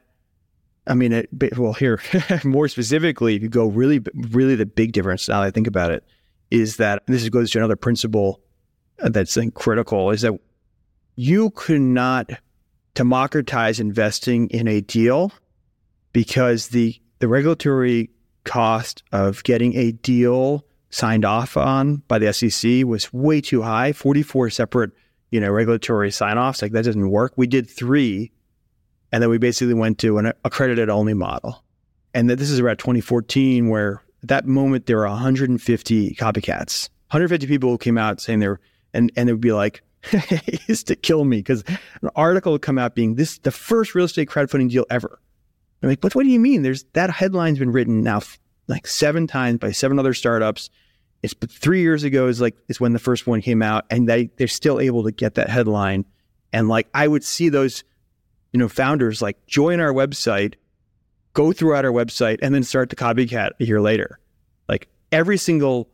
I 0.86 0.94
mean, 0.94 1.12
it, 1.12 1.28
well, 1.56 1.72
here, 1.72 2.00
more 2.44 2.68
specifically, 2.68 3.36
if 3.36 3.42
you 3.42 3.48
go 3.48 3.66
really, 3.66 4.00
really 4.30 4.54
the 4.54 4.66
big 4.66 4.92
difference 4.92 5.28
now 5.28 5.40
that 5.40 5.46
I 5.46 5.50
think 5.50 5.66
about 5.66 5.90
it 5.90 6.04
is 6.50 6.76
that 6.76 7.02
this 7.06 7.28
goes 7.28 7.50
to 7.50 7.58
another 7.58 7.76
principle 7.76 8.40
uh, 9.02 9.08
that's 9.08 9.36
critical 9.54 10.10
is 10.10 10.22
that 10.22 10.38
you 11.16 11.50
could 11.50 11.80
not 11.80 12.30
democratize 12.94 13.80
investing 13.80 14.48
in 14.50 14.68
a 14.68 14.80
deal 14.80 15.32
because 16.12 16.68
the 16.68 16.94
the 17.18 17.28
regulatory 17.28 18.10
cost 18.44 19.02
of 19.10 19.42
getting 19.42 19.74
a 19.76 19.92
deal 19.92 20.64
signed 20.94 21.24
off 21.24 21.56
on 21.56 21.96
by 22.08 22.18
the 22.18 22.32
SEC 22.32 22.84
was 22.84 23.12
way 23.12 23.40
too 23.40 23.62
high. 23.62 23.92
44 23.92 24.50
separate 24.50 24.92
you 25.34 25.40
know, 25.40 25.50
regulatory 25.50 26.12
sign-offs. 26.12 26.62
Like 26.62 26.70
that 26.70 26.84
doesn't 26.84 27.10
work. 27.10 27.32
We 27.34 27.48
did 27.48 27.68
three, 27.68 28.30
and 29.10 29.20
then 29.20 29.28
we 29.28 29.38
basically 29.38 29.74
went 29.74 29.98
to 29.98 30.18
an 30.18 30.32
accredited 30.44 30.88
only 30.88 31.12
model. 31.12 31.64
And 32.14 32.30
this 32.30 32.50
is 32.50 32.60
around 32.60 32.76
2014, 32.76 33.68
where 33.68 34.00
at 34.22 34.28
that 34.28 34.46
moment 34.46 34.86
there 34.86 34.98
were 34.98 35.08
150 35.08 36.14
copycats, 36.14 36.88
150 37.10 37.48
people 37.48 37.70
who 37.70 37.78
came 37.78 37.98
out 37.98 38.20
saying 38.20 38.38
they're, 38.38 38.60
and 38.92 39.10
and 39.16 39.28
it 39.28 39.32
would 39.32 39.40
be 39.40 39.50
like, 39.50 39.82
is 40.68 40.84
to 40.84 40.94
kill 40.94 41.24
me 41.24 41.38
because 41.38 41.64
an 42.02 42.10
article 42.14 42.52
would 42.52 42.62
come 42.62 42.78
out 42.78 42.94
being 42.94 43.16
this 43.16 43.38
the 43.38 43.50
first 43.50 43.96
real 43.96 44.04
estate 44.04 44.28
crowdfunding 44.28 44.70
deal 44.70 44.86
ever. 44.88 45.18
I'm 45.82 45.88
like, 45.88 46.00
but 46.00 46.14
what 46.14 46.22
do 46.22 46.30
you 46.30 46.38
mean? 46.38 46.62
There's 46.62 46.84
that 46.92 47.10
headline's 47.10 47.58
been 47.58 47.72
written 47.72 48.02
now 48.02 48.20
like 48.68 48.86
seven 48.86 49.26
times 49.26 49.58
by 49.58 49.72
seven 49.72 49.98
other 49.98 50.14
startups 50.14 50.70
it's 51.24 51.34
three 51.48 51.80
years 51.80 52.04
ago 52.04 52.28
is 52.28 52.38
like 52.42 52.54
is 52.68 52.78
when 52.78 52.92
the 52.92 52.98
first 52.98 53.26
one 53.26 53.40
came 53.40 53.62
out, 53.62 53.86
and 53.90 54.06
they 54.06 54.26
they're 54.36 54.46
still 54.46 54.78
able 54.78 55.04
to 55.04 55.10
get 55.10 55.36
that 55.36 55.48
headline. 55.48 56.04
And 56.52 56.68
like 56.68 56.86
I 56.92 57.08
would 57.08 57.24
see 57.24 57.48
those, 57.48 57.82
you 58.52 58.60
know, 58.60 58.68
founders 58.68 59.22
like 59.22 59.46
join 59.46 59.80
our 59.80 59.92
website, 59.92 60.54
go 61.32 61.50
throughout 61.50 61.86
our 61.86 61.92
website, 61.92 62.40
and 62.42 62.54
then 62.54 62.62
start 62.62 62.90
the 62.90 62.96
copycat 62.96 63.52
a 63.58 63.64
year 63.64 63.80
later. 63.80 64.20
Like 64.68 64.88
every 65.12 65.38
single 65.38 65.88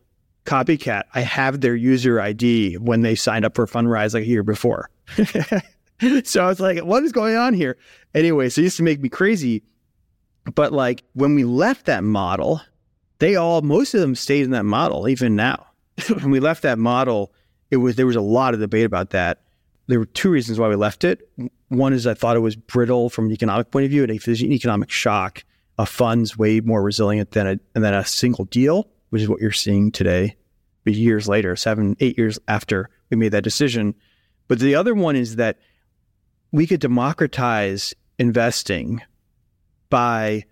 copycat, 0.46 1.04
I 1.14 1.20
have 1.20 1.60
their 1.60 1.76
user 1.76 2.20
ID 2.20 2.78
when 2.78 3.02
they 3.02 3.14
signed 3.14 3.44
up 3.44 3.54
for 3.54 3.66
Fundrise 3.66 4.14
like 4.14 4.24
a 4.24 4.26
year 4.26 4.42
before. 4.42 4.90
so 6.24 6.44
I 6.44 6.48
was 6.48 6.58
like, 6.58 6.80
what 6.80 7.04
is 7.04 7.12
going 7.12 7.36
on 7.36 7.54
here? 7.54 7.76
Anyway, 8.16 8.48
so 8.48 8.60
it 8.60 8.64
used 8.64 8.78
to 8.78 8.82
make 8.82 9.00
me 9.00 9.08
crazy. 9.08 9.62
But 10.56 10.72
like 10.72 11.04
when 11.12 11.36
we 11.36 11.44
left 11.44 11.86
that 11.86 12.02
model, 12.02 12.60
they 13.20 13.36
all 13.36 13.62
most 13.62 13.94
of 13.94 14.00
them 14.00 14.14
stayed 14.14 14.44
in 14.44 14.50
that 14.50 14.64
model 14.64 15.08
even 15.08 15.36
now. 15.36 15.66
when 16.08 16.30
we 16.30 16.40
left 16.40 16.62
that 16.62 16.78
model, 16.78 17.32
it 17.70 17.76
was 17.76 17.96
there 17.96 18.06
was 18.06 18.16
a 18.16 18.20
lot 18.20 18.54
of 18.54 18.60
debate 18.60 18.86
about 18.86 19.10
that. 19.10 19.42
There 19.86 19.98
were 19.98 20.06
two 20.06 20.30
reasons 20.30 20.58
why 20.58 20.68
we 20.68 20.76
left 20.76 21.04
it. 21.04 21.28
One 21.68 21.92
is 21.92 22.06
I 22.06 22.14
thought 22.14 22.36
it 22.36 22.40
was 22.40 22.56
brittle 22.56 23.10
from 23.10 23.26
an 23.26 23.32
economic 23.32 23.70
point 23.70 23.84
of 23.84 23.90
view, 23.90 24.02
and 24.02 24.10
if 24.10 24.24
there's 24.24 24.42
an 24.42 24.52
economic 24.52 24.90
shock, 24.90 25.44
a 25.78 25.86
fund's 25.86 26.36
way 26.36 26.60
more 26.60 26.82
resilient 26.82 27.32
than 27.32 27.46
a 27.46 27.78
than 27.78 27.94
a 27.94 28.04
single 28.04 28.46
deal, 28.46 28.88
which 29.10 29.22
is 29.22 29.28
what 29.28 29.40
you're 29.40 29.52
seeing 29.52 29.92
today. 29.92 30.36
But 30.84 30.94
Years 30.94 31.28
later, 31.28 31.54
seven, 31.56 31.96
eight 32.00 32.16
years 32.16 32.38
after 32.48 32.88
we 33.10 33.16
made 33.16 33.32
that 33.32 33.44
decision. 33.44 33.94
But 34.48 34.58
the 34.60 34.74
other 34.74 34.94
one 34.94 35.14
is 35.14 35.36
that 35.36 35.58
we 36.52 36.66
could 36.66 36.80
democratize 36.80 37.94
investing 38.18 39.02
by 39.90 40.44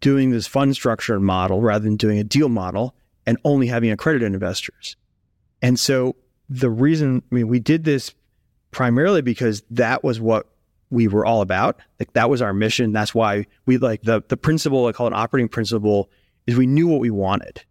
doing 0.00 0.30
this 0.30 0.46
fund 0.46 0.74
structure 0.74 1.20
model 1.20 1.60
rather 1.60 1.84
than 1.84 1.96
doing 1.96 2.18
a 2.18 2.24
deal 2.24 2.48
model 2.48 2.94
and 3.26 3.38
only 3.44 3.66
having 3.66 3.90
accredited 3.90 4.32
investors. 4.32 4.96
And 5.62 5.78
so 5.78 6.16
the 6.48 6.70
reason, 6.70 7.22
I 7.30 7.34
mean, 7.34 7.48
we 7.48 7.60
did 7.60 7.84
this 7.84 8.14
primarily 8.70 9.22
because 9.22 9.62
that 9.70 10.02
was 10.02 10.20
what 10.20 10.46
we 10.90 11.06
were 11.06 11.24
all 11.24 11.40
about. 11.40 11.80
Like 11.98 12.12
that 12.14 12.28
was 12.28 12.42
our 12.42 12.52
mission. 12.52 12.92
That's 12.92 13.14
why 13.14 13.46
we 13.66 13.78
like 13.78 14.02
the 14.02 14.22
the 14.28 14.36
principle, 14.36 14.86
I 14.86 14.92
call 14.92 15.06
it 15.06 15.12
operating 15.12 15.48
principle, 15.48 16.10
is 16.46 16.56
we 16.56 16.66
knew 16.66 16.88
what 16.88 17.00
we 17.00 17.10
wanted. 17.10 17.64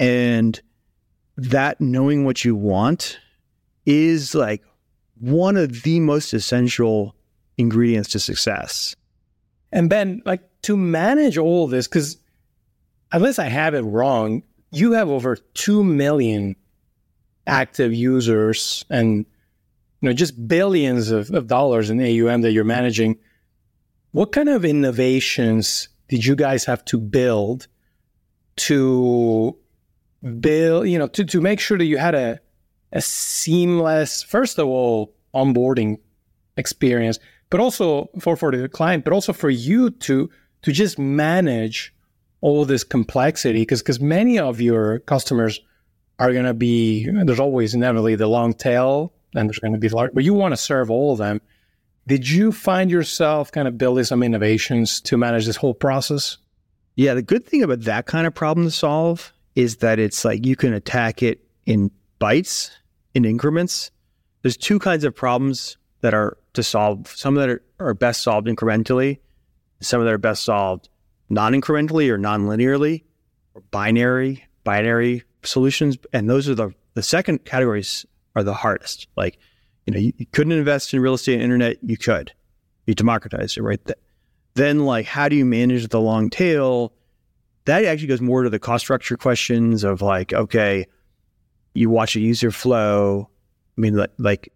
And 0.00 0.60
that 1.36 1.80
knowing 1.80 2.24
what 2.24 2.44
you 2.44 2.56
want 2.56 3.18
is 3.86 4.34
like 4.34 4.62
one 5.18 5.56
of 5.56 5.82
the 5.82 6.00
most 6.00 6.32
essential 6.32 7.14
ingredients 7.58 8.10
to 8.10 8.18
success. 8.18 8.96
And 9.72 9.90
Ben, 9.90 10.22
like 10.24 10.42
to 10.64 10.76
manage 10.76 11.38
all 11.38 11.66
this, 11.66 11.88
because 11.88 12.18
unless 13.12 13.38
I 13.38 13.46
have 13.46 13.74
it 13.74 13.82
wrong, 13.82 14.42
you 14.70 14.92
have 14.92 15.08
over 15.08 15.36
2 15.36 15.84
million 15.84 16.56
active 17.46 17.92
users 17.92 18.84
and 18.88 19.26
you 20.00 20.08
know 20.08 20.12
just 20.12 20.48
billions 20.48 21.10
of, 21.10 21.30
of 21.30 21.46
dollars 21.46 21.90
in 21.90 22.00
AUM 22.00 22.42
that 22.42 22.52
you're 22.52 22.64
managing. 22.64 23.16
What 24.12 24.32
kind 24.32 24.48
of 24.48 24.64
innovations 24.64 25.88
did 26.08 26.24
you 26.24 26.36
guys 26.36 26.64
have 26.64 26.84
to 26.86 26.98
build 26.98 27.66
to 28.56 29.56
build, 30.40 30.88
you 30.88 30.98
know, 30.98 31.08
to, 31.08 31.24
to 31.24 31.40
make 31.40 31.60
sure 31.60 31.78
that 31.78 31.84
you 31.84 31.98
had 31.98 32.14
a, 32.14 32.40
a 32.92 33.00
seamless, 33.00 34.22
first 34.22 34.58
of 34.58 34.66
all, 34.66 35.14
onboarding 35.34 35.98
experience, 36.56 37.18
but 37.50 37.60
also 37.60 38.08
for, 38.20 38.36
for 38.36 38.52
the 38.52 38.68
client, 38.68 39.04
but 39.04 39.12
also 39.12 39.32
for 39.32 39.50
you 39.50 39.90
to 39.90 40.30
to 40.64 40.72
just 40.72 40.98
manage 40.98 41.94
all 42.40 42.64
this 42.64 42.84
complexity 42.84 43.60
because 43.60 43.82
because 43.82 44.00
many 44.00 44.38
of 44.38 44.60
your 44.60 44.98
customers 45.00 45.60
are 46.18 46.32
going 46.32 46.44
to 46.44 46.54
be 46.54 47.08
there's 47.24 47.40
always 47.40 47.74
inevitably 47.74 48.14
the 48.16 48.26
long 48.26 48.52
tail 48.52 49.12
and 49.34 49.48
there's 49.48 49.58
going 49.58 49.72
to 49.72 49.78
be 49.78 49.88
large 49.88 50.12
but 50.14 50.24
you 50.24 50.34
want 50.34 50.52
to 50.52 50.56
serve 50.56 50.90
all 50.90 51.12
of 51.12 51.18
them. 51.18 51.40
Did 52.06 52.28
you 52.28 52.52
find 52.52 52.90
yourself 52.90 53.50
kind 53.50 53.66
of 53.66 53.78
building 53.78 54.04
some 54.04 54.22
innovations 54.22 55.00
to 55.02 55.16
manage 55.16 55.46
this 55.46 55.56
whole 55.56 55.74
process? 55.74 56.38
Yeah 56.96 57.14
the 57.14 57.22
good 57.22 57.46
thing 57.46 57.62
about 57.62 57.82
that 57.82 58.06
kind 58.06 58.26
of 58.26 58.34
problem 58.34 58.66
to 58.66 58.70
solve 58.70 59.32
is 59.54 59.76
that 59.76 59.98
it's 59.98 60.24
like 60.24 60.46
you 60.46 60.56
can 60.56 60.72
attack 60.72 61.22
it 61.22 61.40
in 61.66 61.90
bites 62.18 62.70
in 63.14 63.24
increments. 63.24 63.90
There's 64.42 64.56
two 64.56 64.78
kinds 64.78 65.04
of 65.04 65.14
problems 65.14 65.76
that 66.00 66.14
are 66.14 66.36
to 66.54 66.62
solve. 66.62 67.08
Some 67.08 67.34
that 67.36 67.48
are, 67.48 67.62
are 67.78 67.94
best 67.94 68.22
solved 68.22 68.46
incrementally 68.46 69.18
some 69.84 70.00
of 70.00 70.06
that 70.06 70.14
are 70.14 70.18
best 70.18 70.44
solved 70.44 70.88
non-incrementally 71.30 72.08
or 72.10 72.18
non-linearly 72.18 73.04
or 73.54 73.62
binary 73.70 74.44
binary 74.64 75.22
solutions. 75.42 75.96
And 76.12 76.28
those 76.28 76.48
are 76.48 76.54
the 76.54 76.74
the 76.94 77.02
second 77.02 77.44
categories 77.44 78.06
are 78.34 78.42
the 78.42 78.54
hardest. 78.54 79.08
Like 79.16 79.38
you 79.86 79.92
know 79.92 80.00
you, 80.00 80.12
you 80.16 80.26
couldn't 80.26 80.52
invest 80.52 80.92
in 80.92 81.00
real 81.00 81.14
estate 81.14 81.34
and 81.34 81.42
internet 81.42 81.78
you 81.82 81.96
could. 81.96 82.32
You 82.86 82.94
democratized 82.94 83.56
it 83.56 83.62
right? 83.62 83.80
Then 84.54 84.84
like 84.84 85.06
how 85.06 85.28
do 85.28 85.36
you 85.36 85.44
manage 85.44 85.88
the 85.88 86.00
long 86.00 86.30
tail? 86.30 86.92
That 87.66 87.84
actually 87.84 88.08
goes 88.08 88.20
more 88.20 88.42
to 88.42 88.50
the 88.50 88.58
cost 88.58 88.84
structure 88.84 89.16
questions 89.16 89.84
of 89.84 90.02
like 90.02 90.32
okay 90.32 90.86
you 91.74 91.90
watch 91.90 92.16
a 92.16 92.20
user 92.20 92.50
flow. 92.50 93.28
I 93.76 93.80
mean 93.80 93.96
like, 93.96 94.12
like 94.18 94.52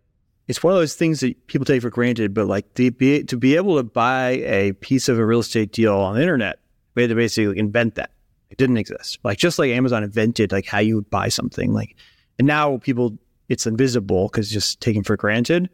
it's 0.49 0.63
one 0.63 0.73
of 0.73 0.79
those 0.79 0.95
things 0.95 1.21
that 1.21 1.47
people 1.47 1.65
take 1.65 1.83
for 1.83 1.91
granted, 1.91 2.35
but 2.35 2.47
like 2.47 2.73
to 2.75 2.91
be, 2.91 3.23
to 3.25 3.37
be 3.37 3.55
able 3.57 3.77
to 3.77 3.83
buy 3.83 4.31
a 4.31 4.73
piece 4.73 5.09
of 5.09 5.19
a 5.19 5.25
real 5.25 5.41
estate 5.41 5.73
deal 5.73 5.95
on 5.95 6.15
the 6.15 6.23
internet, 6.23 6.59
we 6.95 7.03
had 7.03 7.11
to 7.11 7.15
basically 7.15 7.59
invent 7.59 7.95
that. 7.97 8.11
It 8.51 8.57
didn't 8.57 8.79
exist. 8.79 9.19
Like 9.23 9.39
just 9.39 9.59
like 9.59 9.71
Amazon 9.71 10.03
invented 10.03 10.51
like 10.51 10.67
how 10.67 10.79
you 10.79 10.97
would 10.97 11.11
buy 11.11 11.29
something. 11.29 11.73
Like, 11.75 11.97
and 12.39 12.47
now 12.47 12.79
people 12.79 13.19
it's 13.49 13.67
invisible 13.67 14.29
because 14.29 14.51
just 14.51 14.81
taken 14.81 15.03
for 15.03 15.17
granted. 15.17 15.69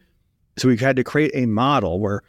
So 0.57 0.69
we've 0.69 0.81
had 0.81 0.97
to 0.97 1.05
create 1.05 1.33
a 1.35 1.47
model 1.47 1.99
where 2.01 2.23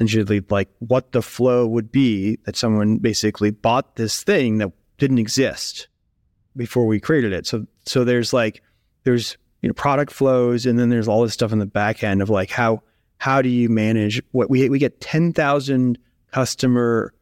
essentially 0.00 0.42
like 0.50 0.68
what 0.78 1.12
the 1.12 1.22
flow 1.22 1.66
would 1.66 1.90
be 1.90 2.38
that 2.44 2.56
someone 2.56 2.98
basically 2.98 3.50
bought 3.50 3.96
this 3.96 4.22
thing 4.22 4.58
that 4.58 4.72
didn't 4.98 5.18
exist 5.18 5.88
before 6.56 6.86
we 6.86 7.00
created 7.00 7.32
it. 7.32 7.46
So 7.46 7.66
so 7.86 8.04
there's 8.04 8.32
like 8.32 8.62
there's 9.04 9.36
you 9.62 9.68
know 9.68 9.74
product 9.74 10.12
flows 10.12 10.66
and 10.66 10.78
then 10.78 10.88
there's 10.88 11.08
all 11.08 11.22
this 11.22 11.32
stuff 11.32 11.52
in 11.52 11.58
the 11.58 11.66
back 11.66 12.02
end 12.02 12.22
of 12.22 12.30
like 12.30 12.50
how 12.50 12.82
how 13.18 13.42
do 13.42 13.48
you 13.48 13.68
manage 13.68 14.22
what 14.30 14.48
we 14.48 14.68
we 14.68 14.78
get 14.78 15.00
10,000 15.00 15.98
customer 16.32 17.12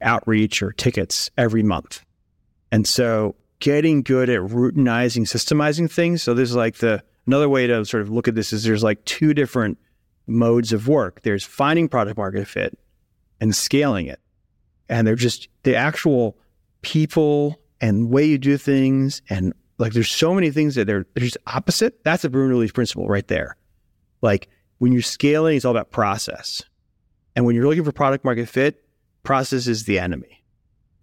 outreach 0.00 0.62
or 0.62 0.72
tickets 0.72 1.30
every 1.36 1.62
month. 1.62 2.04
And 2.70 2.86
so 2.86 3.34
getting 3.60 4.02
good 4.02 4.30
at 4.30 4.40
routinizing, 4.40 5.22
systemizing 5.22 5.90
things. 5.90 6.22
So 6.22 6.34
there's 6.34 6.54
like 6.54 6.76
the 6.76 7.02
another 7.26 7.48
way 7.48 7.66
to 7.66 7.84
sort 7.84 8.02
of 8.02 8.10
look 8.10 8.28
at 8.28 8.34
this 8.34 8.52
is 8.52 8.64
there's 8.64 8.82
like 8.82 9.04
two 9.04 9.34
different 9.34 9.78
modes 10.26 10.72
of 10.72 10.88
work. 10.88 11.22
There's 11.22 11.44
finding 11.44 11.88
product 11.88 12.16
market 12.16 12.46
fit 12.46 12.78
and 13.40 13.54
scaling 13.54 14.06
it. 14.06 14.20
And 14.88 15.06
they're 15.06 15.16
just 15.16 15.48
the 15.64 15.76
actual 15.76 16.36
people 16.82 17.60
and 17.80 18.10
way 18.10 18.24
you 18.24 18.38
do 18.38 18.56
things 18.56 19.22
and 19.28 19.52
like 19.78 19.92
there's 19.92 20.10
so 20.10 20.34
many 20.34 20.50
things 20.50 20.74
that 20.74 20.86
they're, 20.86 21.06
they're 21.14 21.24
just 21.24 21.38
opposite. 21.46 22.02
That's 22.04 22.24
a 22.24 22.28
Bernoulli's 22.28 22.72
principle 22.72 23.06
right 23.06 23.26
there. 23.26 23.56
Like 24.20 24.48
when 24.78 24.92
you're 24.92 25.02
scaling, 25.02 25.56
it's 25.56 25.64
all 25.64 25.70
about 25.70 25.90
process. 25.90 26.62
And 27.36 27.46
when 27.46 27.54
you're 27.54 27.66
looking 27.66 27.84
for 27.84 27.92
product 27.92 28.24
market 28.24 28.48
fit, 28.48 28.84
process 29.22 29.66
is 29.66 29.84
the 29.84 29.98
enemy. 29.98 30.42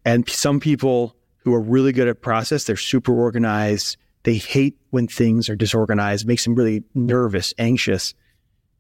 And 0.03 0.29
some 0.29 0.59
people 0.59 1.15
who 1.37 1.53
are 1.53 1.61
really 1.61 1.93
good 1.93 2.07
at 2.07 2.21
process, 2.21 2.65
they're 2.65 2.75
super 2.75 3.13
organized. 3.13 3.97
They 4.23 4.35
hate 4.35 4.77
when 4.89 5.07
things 5.07 5.49
are 5.49 5.55
disorganized, 5.55 6.27
makes 6.27 6.43
them 6.43 6.55
really 6.55 6.83
nervous, 6.93 7.53
anxious. 7.57 8.13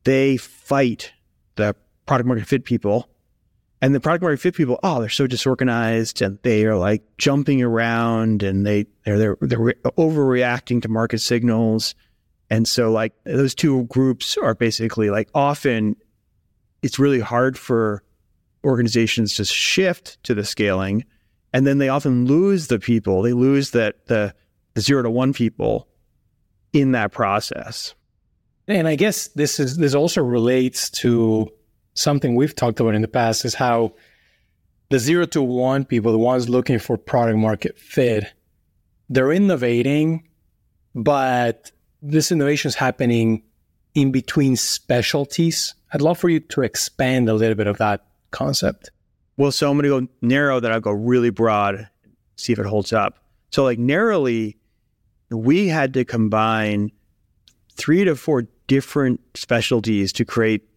They 0.03 0.37
fight 0.37 1.13
the 1.55 1.75
product 2.05 2.27
market 2.27 2.47
fit 2.47 2.65
people 2.65 3.09
and 3.81 3.93
the 3.93 3.99
product 3.99 4.23
market 4.23 4.39
fit 4.39 4.55
people, 4.55 4.79
oh, 4.83 4.99
they're 4.99 5.09
so 5.09 5.27
disorganized 5.27 6.21
and 6.21 6.39
they 6.43 6.65
are 6.65 6.77
like 6.77 7.03
jumping 7.17 7.61
around 7.61 8.43
and 8.43 8.65
they 8.65 8.85
they're 9.03 9.17
they're, 9.17 9.37
they're 9.41 9.73
overreacting 9.97 10.81
to 10.81 10.89
market 10.89 11.19
signals. 11.19 11.95
And 12.49 12.67
so 12.67 12.91
like 12.91 13.13
those 13.25 13.55
two 13.55 13.83
groups 13.85 14.37
are 14.37 14.55
basically 14.55 15.09
like 15.09 15.29
often 15.33 15.95
it's 16.81 16.99
really 16.99 17.19
hard 17.19 17.57
for 17.57 18.03
organizations 18.63 19.35
to 19.35 19.45
shift 19.45 20.21
to 20.23 20.33
the 20.33 20.45
scaling 20.45 21.03
and 21.53 21.65
then 21.65 21.77
they 21.77 21.89
often 21.89 22.25
lose 22.25 22.67
the 22.67 22.79
people. 22.79 23.21
They 23.21 23.33
lose 23.33 23.71
that 23.71 24.07
the 24.07 24.33
the 24.73 24.81
0 24.81 25.03
to 25.03 25.09
1 25.09 25.31
people 25.31 25.87
in 26.73 26.91
that 26.91 27.13
process. 27.13 27.95
And 28.67 28.87
I 28.87 28.95
guess 28.95 29.29
this 29.29 29.59
is 29.59 29.77
this 29.77 29.95
also 29.95 30.21
relates 30.21 30.89
to 30.91 31.49
something 31.95 32.35
we've 32.35 32.55
talked 32.55 32.79
about 32.79 32.93
in 32.93 33.01
the 33.01 33.07
past 33.07 33.43
is 33.43 33.55
how 33.55 33.93
the 34.89 34.99
zero 34.99 35.25
to 35.25 35.41
one 35.41 35.83
people, 35.83 36.11
the 36.11 36.19
ones 36.19 36.47
looking 36.47 36.77
for 36.77 36.97
product 36.97 37.37
market 37.39 37.79
fit, 37.79 38.31
they're 39.09 39.31
innovating, 39.31 40.27
but 40.93 41.71
this 42.01 42.31
innovation 42.31 42.69
is 42.69 42.75
happening 42.75 43.41
in 43.95 44.11
between 44.11 44.55
specialties. 44.55 45.73
I'd 45.93 46.01
love 46.01 46.19
for 46.19 46.29
you 46.29 46.39
to 46.41 46.61
expand 46.61 47.29
a 47.29 47.33
little 47.33 47.55
bit 47.55 47.67
of 47.67 47.77
that 47.77 48.05
concept. 48.31 48.91
Well, 49.37 49.51
so 49.51 49.69
I'm 49.69 49.77
going 49.77 49.89
to 49.89 50.07
go 50.07 50.13
narrow 50.21 50.59
that 50.59 50.71
I'll 50.71 50.79
go 50.79 50.91
really 50.91 51.29
broad, 51.29 51.89
see 52.35 52.53
if 52.53 52.59
it 52.59 52.65
holds 52.65 52.93
up. 52.93 53.17
So, 53.51 53.63
like 53.63 53.79
narrowly, 53.79 54.57
we 55.29 55.67
had 55.67 55.93
to 55.93 56.05
combine 56.05 56.91
three 57.73 58.03
to 58.03 58.15
four 58.15 58.47
different 58.67 59.21
specialties 59.33 60.11
to 60.13 60.25
create 60.25 60.67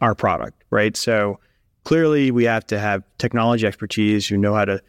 our 0.00 0.14
product, 0.14 0.64
right? 0.70 0.96
So 0.96 1.40
clearly 1.84 2.30
we 2.30 2.44
have 2.44 2.66
to 2.66 2.78
have 2.78 3.02
technology 3.18 3.66
expertise 3.66 4.26
who 4.26 4.36
know 4.36 4.54
how 4.54 4.64
to 4.64 4.82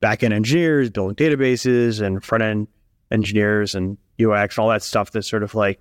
back 0.00 0.22
end 0.22 0.32
engineers, 0.32 0.90
building 0.90 1.16
databases 1.16 2.00
and 2.00 2.24
front 2.24 2.42
end 2.42 2.68
engineers 3.10 3.74
and 3.74 3.98
UX, 4.22 4.56
and 4.56 4.62
all 4.62 4.70
that 4.70 4.82
stuff 4.82 5.10
that's 5.10 5.28
sort 5.28 5.42
of 5.42 5.54
like, 5.54 5.80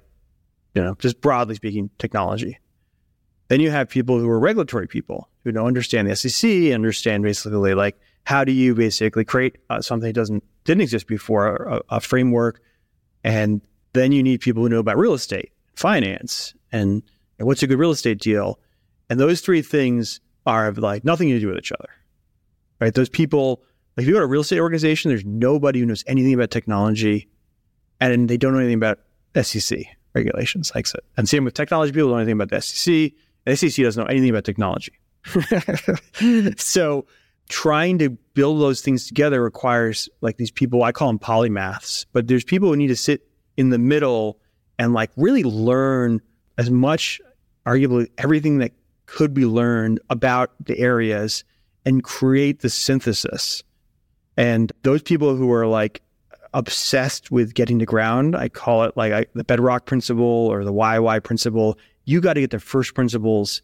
you 0.75 0.83
know, 0.83 0.95
just 0.99 1.21
broadly 1.21 1.55
speaking, 1.55 1.89
technology. 1.97 2.57
Then 3.47 3.59
you 3.59 3.71
have 3.71 3.89
people 3.89 4.19
who 4.19 4.29
are 4.29 4.39
regulatory 4.39 4.87
people 4.87 5.29
who 5.43 5.51
don't 5.51 5.65
understand 5.65 6.09
the 6.09 6.15
SEC, 6.15 6.71
understand 6.71 7.23
basically 7.23 7.73
like 7.73 7.99
how 8.25 8.43
do 8.43 8.51
you 8.51 8.75
basically 8.75 9.25
create 9.25 9.57
uh, 9.69 9.81
something 9.81 10.07
that 10.07 10.13
doesn't 10.13 10.43
didn't 10.65 10.81
exist 10.81 11.07
before, 11.07 11.55
a, 11.55 11.81
a 11.89 11.99
framework, 11.99 12.61
and 13.23 13.61
then 13.93 14.11
you 14.11 14.21
need 14.21 14.41
people 14.41 14.61
who 14.61 14.69
know 14.69 14.79
about 14.79 14.97
real 14.97 15.13
estate, 15.13 15.51
finance, 15.75 16.53
and 16.71 17.01
and 17.39 17.47
what's 17.47 17.63
a 17.63 17.67
good 17.67 17.79
real 17.79 17.91
estate 17.91 18.19
deal. 18.19 18.59
And 19.09 19.19
those 19.19 19.41
three 19.41 19.61
things 19.61 20.19
are 20.45 20.71
like 20.73 21.03
nothing 21.03 21.29
to 21.29 21.39
do 21.39 21.47
with 21.47 21.57
each 21.57 21.71
other, 21.71 21.89
right? 22.79 22.93
Those 22.93 23.09
people, 23.09 23.63
like 23.97 24.03
if 24.03 24.07
you 24.07 24.13
go 24.13 24.19
to 24.19 24.25
a 24.25 24.27
real 24.27 24.41
estate 24.41 24.59
organization, 24.59 25.09
there's 25.09 25.25
nobody 25.25 25.79
who 25.79 25.85
knows 25.85 26.03
anything 26.05 26.33
about 26.33 26.51
technology 26.51 27.27
and 27.99 28.29
they 28.29 28.37
don't 28.37 28.53
know 28.53 28.59
anything 28.59 28.75
about 28.75 28.99
SEC 29.41 29.79
regulations. 30.13 30.71
Like 30.75 30.87
so. 30.87 30.99
And 31.17 31.27
same 31.27 31.45
with 31.45 31.53
technology 31.53 31.91
people 31.91 32.09
don't 32.09 32.17
know 32.17 32.21
anything 32.21 32.33
about 32.33 32.49
the 32.49 32.61
SEC. 32.61 33.11
The 33.45 33.55
SEC 33.55 33.83
doesn't 33.83 34.03
know 34.03 34.09
anything 34.09 34.29
about 34.29 34.43
technology. 34.43 34.93
so 36.57 37.05
trying 37.49 37.97
to 37.97 38.11
build 38.33 38.61
those 38.61 38.81
things 38.81 39.07
together 39.07 39.41
requires 39.41 40.07
like 40.21 40.37
these 40.37 40.51
people, 40.51 40.83
I 40.83 40.91
call 40.91 41.07
them 41.07 41.19
polymaths, 41.19 42.05
but 42.13 42.27
there's 42.27 42.43
people 42.43 42.69
who 42.69 42.75
need 42.75 42.87
to 42.87 42.95
sit 42.95 43.27
in 43.57 43.69
the 43.69 43.79
middle 43.79 44.39
and 44.77 44.93
like 44.93 45.11
really 45.17 45.43
learn 45.43 46.21
as 46.57 46.69
much 46.69 47.19
arguably 47.69 48.09
everything 48.17 48.57
that 48.57 48.71
could 49.05 49.33
be 49.33 49.45
learned 49.45 49.99
about 50.09 50.51
the 50.63 50.77
areas 50.79 51.43
and 51.85 52.03
create 52.03 52.61
the 52.61 52.69
synthesis. 52.69 53.63
And 54.37 54.71
those 54.83 55.01
people 55.01 55.35
who 55.35 55.51
are 55.51 55.67
like 55.67 56.01
obsessed 56.53 57.31
with 57.31 57.53
getting 57.53 57.79
to 57.79 57.85
ground, 57.85 58.35
I 58.35 58.49
call 58.49 58.83
it 58.83 58.97
like 58.97 59.13
I, 59.13 59.25
the 59.35 59.43
bedrock 59.43 59.85
principle 59.85 60.25
or 60.25 60.63
the 60.63 60.73
YY 60.73 61.23
principle. 61.23 61.77
You 62.05 62.21
got 62.21 62.33
to 62.33 62.41
get 62.41 62.51
the 62.51 62.59
first 62.59 62.95
principles 62.95 63.61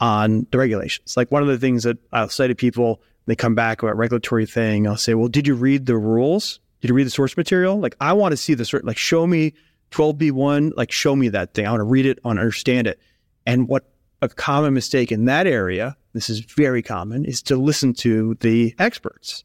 on 0.00 0.46
the 0.50 0.58
regulations. 0.58 1.16
Like 1.16 1.30
one 1.30 1.42
of 1.42 1.48
the 1.48 1.58
things 1.58 1.84
that 1.84 1.96
I'll 2.12 2.28
say 2.28 2.48
to 2.48 2.54
people, 2.54 3.00
they 3.26 3.36
come 3.36 3.54
back 3.54 3.82
about 3.82 3.96
regulatory 3.96 4.46
thing. 4.46 4.86
I'll 4.86 4.96
say, 4.96 5.14
well, 5.14 5.28
did 5.28 5.46
you 5.46 5.54
read 5.54 5.86
the 5.86 5.96
rules? 5.96 6.60
Did 6.80 6.88
you 6.88 6.94
read 6.94 7.06
the 7.06 7.10
source 7.10 7.36
material? 7.36 7.78
Like 7.78 7.96
I 8.00 8.12
want 8.12 8.32
to 8.32 8.36
see 8.36 8.54
the 8.54 8.64
sort 8.64 8.84
like 8.84 8.98
show 8.98 9.26
me 9.26 9.54
12b1, 9.92 10.72
like 10.76 10.92
show 10.92 11.16
me 11.16 11.28
that 11.30 11.54
thing. 11.54 11.66
I 11.66 11.70
want 11.70 11.80
to 11.80 11.84
read 11.84 12.06
it, 12.06 12.18
I 12.24 12.28
want 12.28 12.36
to 12.38 12.42
understand 12.42 12.86
it. 12.86 13.00
And 13.46 13.68
what 13.68 13.84
a 14.22 14.28
common 14.28 14.74
mistake 14.74 15.12
in 15.12 15.26
that 15.26 15.46
area, 15.46 15.96
this 16.12 16.28
is 16.28 16.40
very 16.40 16.82
common, 16.82 17.24
is 17.24 17.42
to 17.42 17.56
listen 17.56 17.94
to 17.94 18.34
the 18.40 18.74
experts, 18.78 19.44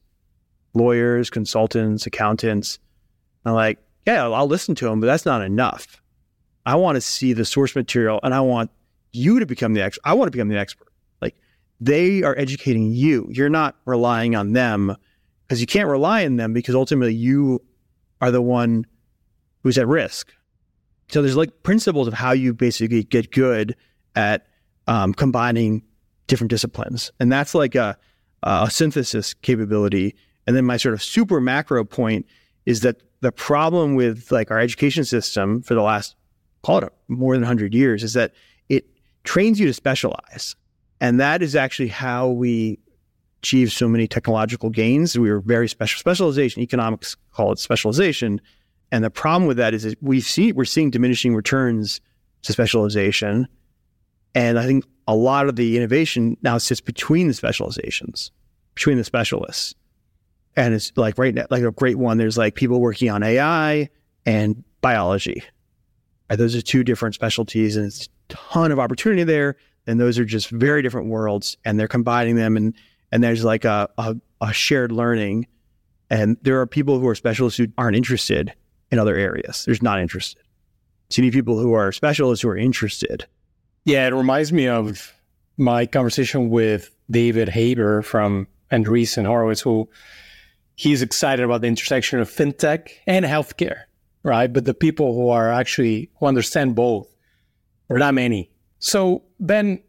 lawyers, 0.74 1.30
consultants, 1.30 2.06
accountants. 2.06 2.80
I'm 3.46 3.54
like, 3.54 3.80
yeah, 4.08 4.28
I'll 4.28 4.48
listen 4.48 4.76
to 4.76 4.86
them, 4.86 5.00
but 5.00 5.08
that's 5.08 5.26
not 5.26 5.44
enough. 5.44 6.02
I 6.66 6.76
want 6.76 6.96
to 6.96 7.02
see 7.02 7.34
the 7.34 7.46
source 7.46 7.76
material 7.76 8.20
and 8.24 8.34
I 8.34 8.42
want 8.42 8.72
you 9.14 9.40
to 9.40 9.46
become 9.46 9.74
the 9.74 9.82
expert. 9.82 10.02
I 10.06 10.14
want 10.14 10.28
to 10.28 10.32
become 10.32 10.50
the 10.50 10.58
expert. 10.58 10.88
Like 11.22 11.36
they 11.80 12.24
are 12.24 12.38
educating 12.38 12.92
you. 12.92 13.28
You're 13.32 13.50
not 13.50 13.76
relying 13.86 14.36
on 14.36 14.54
them 14.54 14.96
because 15.48 15.60
you 15.60 15.68
can't 15.68 15.90
rely 15.90 16.26
on 16.26 16.38
them 16.38 16.54
because 16.54 16.76
ultimately 16.76 17.14
you 17.14 17.62
are 18.22 18.32
the 18.32 18.42
one 18.42 18.86
who's 19.64 19.78
at 19.78 19.88
risk. 19.88 20.34
So 21.10 21.22
there's 21.22 21.36
like 21.36 21.64
principles 21.64 22.08
of 22.08 22.14
how 22.14 22.32
you 22.32 22.54
basically 22.54 23.04
get 23.04 23.32
good 23.32 23.76
at 24.16 24.48
um, 24.88 25.14
combining 25.14 25.84
different 26.28 26.50
disciplines. 26.50 27.12
And 27.20 27.32
that's 27.32 27.54
like 27.54 27.76
a, 27.76 27.98
a 28.44 28.70
synthesis 28.70 29.34
capability. 29.34 30.16
And 30.48 30.56
then 30.56 30.66
my 30.66 30.78
sort 30.78 30.94
of 30.94 31.04
super 31.04 31.40
macro 31.40 31.84
point 31.84 32.26
is 32.66 32.82
that 32.82 33.02
the 33.22 33.32
problem 33.32 33.96
with 33.96 34.32
like 34.32 34.52
our 34.52 34.60
education 34.60 35.06
system 35.06 35.62
for 35.62 35.76
the 35.76 35.82
last, 35.82 36.16
call 36.64 36.80
it 36.80 36.94
more 37.08 37.34
than 37.34 37.42
100 37.42 37.74
years, 37.74 38.04
is 38.04 38.14
that 38.14 38.34
it 38.70 38.86
trains 39.24 39.60
you 39.60 39.68
to 39.68 39.74
specialize. 39.74 40.56
And 41.00 41.20
that 41.20 41.42
is 41.42 41.56
actually 41.56 41.90
how 41.90 42.30
we 42.30 42.80
achieve 43.42 43.72
so 43.72 43.88
many 43.88 44.08
technological 44.08 44.70
gains. 44.70 45.18
We 45.18 45.32
were 45.32 45.40
very 45.40 45.68
special 45.68 46.00
specialization. 46.00 46.62
Economics 46.62 47.16
call 47.32 47.52
it 47.52 47.60
specialization. 47.60 48.40
And 48.92 49.04
the 49.04 49.10
problem 49.10 49.48
with 49.48 49.58
that 49.58 49.74
is 49.74 49.96
we 50.02 50.22
see 50.22 50.52
we're 50.52 50.66
seeing 50.66 50.92
diminishing 50.92 51.36
returns 51.36 52.02
to 52.44 52.54
specialization. 52.54 53.48
And 54.34 54.58
I 54.58 54.66
think 54.66 54.86
a 55.08 55.16
lot 55.16 55.48
of 55.48 55.56
the 55.56 55.78
innovation 55.78 56.38
now 56.42 56.58
sits 56.58 56.82
between 56.82 57.28
the 57.28 57.34
specializations, 57.34 58.32
between 58.76 58.98
the 58.98 59.04
specialists. 59.04 59.76
And 60.56 60.74
it's 60.74 60.92
like 60.96 61.18
right 61.18 61.34
now, 61.34 61.46
like 61.50 61.64
a 61.64 61.72
great 61.72 61.98
one, 61.98 62.18
there's 62.18 62.38
like 62.38 62.56
people 62.56 62.80
working 62.80 63.10
on 63.10 63.24
AI 63.24 63.90
and 64.26 64.64
biology. 64.82 65.44
Right? 66.30 66.38
Those 66.38 66.56
are 66.56 66.62
two 66.62 66.84
different 66.84 67.16
specialties 67.16 67.78
and 67.78 67.86
it's 67.86 68.06
a 68.06 68.34
ton 68.34 68.72
of 68.72 68.80
opportunity 68.80 69.24
there. 69.24 69.56
And 69.88 70.00
those 70.00 70.20
are 70.20 70.26
just 70.26 70.50
very 70.50 70.82
different 70.82 71.08
worlds 71.08 71.58
and 71.66 71.80
they're 71.80 71.88
combining 71.88 72.36
them 72.36 72.56
and 72.58 72.74
and 73.12 73.22
there's 73.22 73.44
like 73.44 73.66
a, 73.66 73.90
a, 73.98 74.16
a 74.40 74.54
shared 74.54 74.92
learning. 74.92 75.48
And 76.10 76.38
there 76.42 76.60
are 76.62 76.68
people 76.68 77.00
who 77.00 77.08
are 77.08 77.16
specialists 77.16 77.58
who 77.58 77.68
aren't 77.78 77.98
interested 77.98 78.54
in 78.90 79.00
other 79.00 79.16
areas. 79.16 79.66
There's 79.66 79.82
not 79.82 80.00
interested. 80.00 80.42
So 81.10 81.22
you 81.22 81.26
need 81.26 81.34
people 81.34 81.60
who 81.60 81.74
are 81.74 81.92
specialists 81.92 82.44
who 82.44 82.50
are 82.50 82.58
interested. 82.58 83.26
Yeah, 83.86 84.08
it 84.08 84.14
reminds 84.14 84.54
me 84.54 84.68
of 84.68 85.14
my 85.58 85.86
conversation 85.86 86.50
with 86.50 86.92
David 87.10 87.50
Haber 87.50 88.02
from 88.02 88.48
Andreessen 88.72 89.26
Horowitz, 89.26 89.62
who 89.62 89.90
he's 90.76 91.02
excited 91.02 91.44
about 91.44 91.62
the 91.62 91.68
intersection 91.68 92.20
of 92.20 92.30
fintech 92.30 92.90
and 93.08 93.26
healthcare, 93.26 93.84
right? 94.24 94.52
But 94.52 94.66
the 94.66 94.74
people 94.74 95.14
who 95.14 95.30
are 95.30 95.52
actually 95.52 96.10
who 96.20 96.28
understand 96.28 96.76
both 96.76 97.08
are 97.90 97.98
not 97.98 98.14
many. 98.14 98.52
So 98.80 99.24
Ben, 99.40 99.82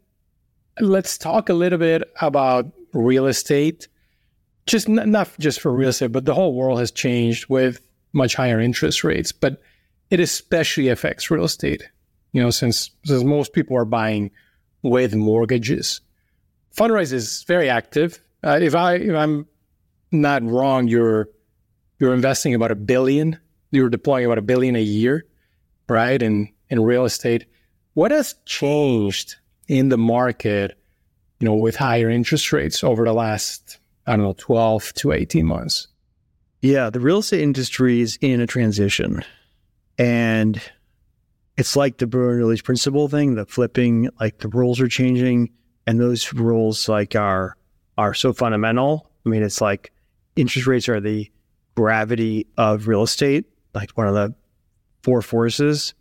let's 0.79 1.17
talk 1.17 1.49
a 1.49 1.53
little 1.53 1.79
bit 1.79 2.03
about 2.21 2.65
real 2.93 3.27
estate. 3.27 3.87
Just 4.65 4.89
n- 4.89 5.11
not 5.11 5.29
just 5.39 5.59
for 5.61 5.71
real 5.73 5.89
estate, 5.89 6.11
but 6.11 6.25
the 6.25 6.33
whole 6.33 6.55
world 6.55 6.79
has 6.79 6.91
changed 6.91 7.47
with 7.47 7.79
much 8.11 8.35
higher 8.35 8.59
interest 8.59 9.03
rates, 9.03 9.31
but 9.31 9.61
it 10.09 10.19
especially 10.19 10.89
affects 10.89 11.31
real 11.31 11.43
estate. 11.43 11.83
You 12.33 12.41
know, 12.41 12.49
since 12.49 12.91
since 13.05 13.23
most 13.23 13.53
people 13.53 13.77
are 13.77 13.85
buying 13.85 14.31
with 14.81 15.15
mortgages, 15.15 16.01
Fundrise 16.75 17.13
is 17.13 17.43
very 17.43 17.69
active. 17.69 18.21
Uh, 18.43 18.59
if 18.61 18.75
I 18.75 18.95
if 18.95 19.15
I'm 19.15 19.47
not 20.11 20.43
wrong, 20.43 20.87
you're 20.87 21.29
you're 21.99 22.13
investing 22.13 22.53
about 22.53 22.71
a 22.71 22.75
billion. 22.75 23.39
You're 23.71 23.89
deploying 23.89 24.25
about 24.25 24.37
a 24.37 24.41
billion 24.43 24.75
a 24.75 24.81
year, 24.81 25.25
right? 25.87 26.21
In 26.21 26.51
in 26.69 26.81
real 26.81 27.05
estate. 27.05 27.45
What 27.93 28.11
has 28.11 28.33
changed 28.45 29.35
in 29.67 29.89
the 29.89 29.97
market, 29.97 30.77
you 31.39 31.45
know, 31.47 31.53
with 31.53 31.75
higher 31.75 32.09
interest 32.09 32.51
rates 32.51 32.83
over 32.83 33.05
the 33.05 33.13
last 33.13 33.77
I 34.07 34.15
don't 34.15 34.25
know, 34.25 34.35
12 34.37 34.93
to 34.95 35.11
18 35.13 35.45
months? 35.45 35.87
Yeah, 36.61 36.89
the 36.89 36.99
real 36.99 37.19
estate 37.19 37.41
industry 37.41 38.01
is 38.01 38.17
in 38.21 38.41
a 38.41 38.47
transition. 38.47 39.23
And 39.97 40.61
it's 41.57 41.75
like 41.75 41.97
the 41.97 42.07
Bernoulli's 42.07 42.61
principle 42.61 43.07
thing, 43.07 43.35
the 43.35 43.45
flipping, 43.45 44.09
like 44.19 44.39
the 44.39 44.47
rules 44.47 44.79
are 44.79 44.87
changing 44.87 45.51
and 45.85 45.99
those 45.99 46.33
rules 46.33 46.89
like 46.89 47.15
are 47.15 47.55
are 47.97 48.13
so 48.13 48.33
fundamental. 48.33 49.09
I 49.25 49.29
mean, 49.29 49.43
it's 49.43 49.61
like 49.61 49.91
interest 50.35 50.67
rates 50.67 50.89
are 50.89 50.99
the 50.99 51.29
gravity 51.75 52.47
of 52.57 52.87
real 52.87 53.03
estate, 53.03 53.45
like 53.73 53.91
one 53.91 54.07
of 54.07 54.13
the 54.13 54.33
four 55.03 55.21
forces. 55.21 55.93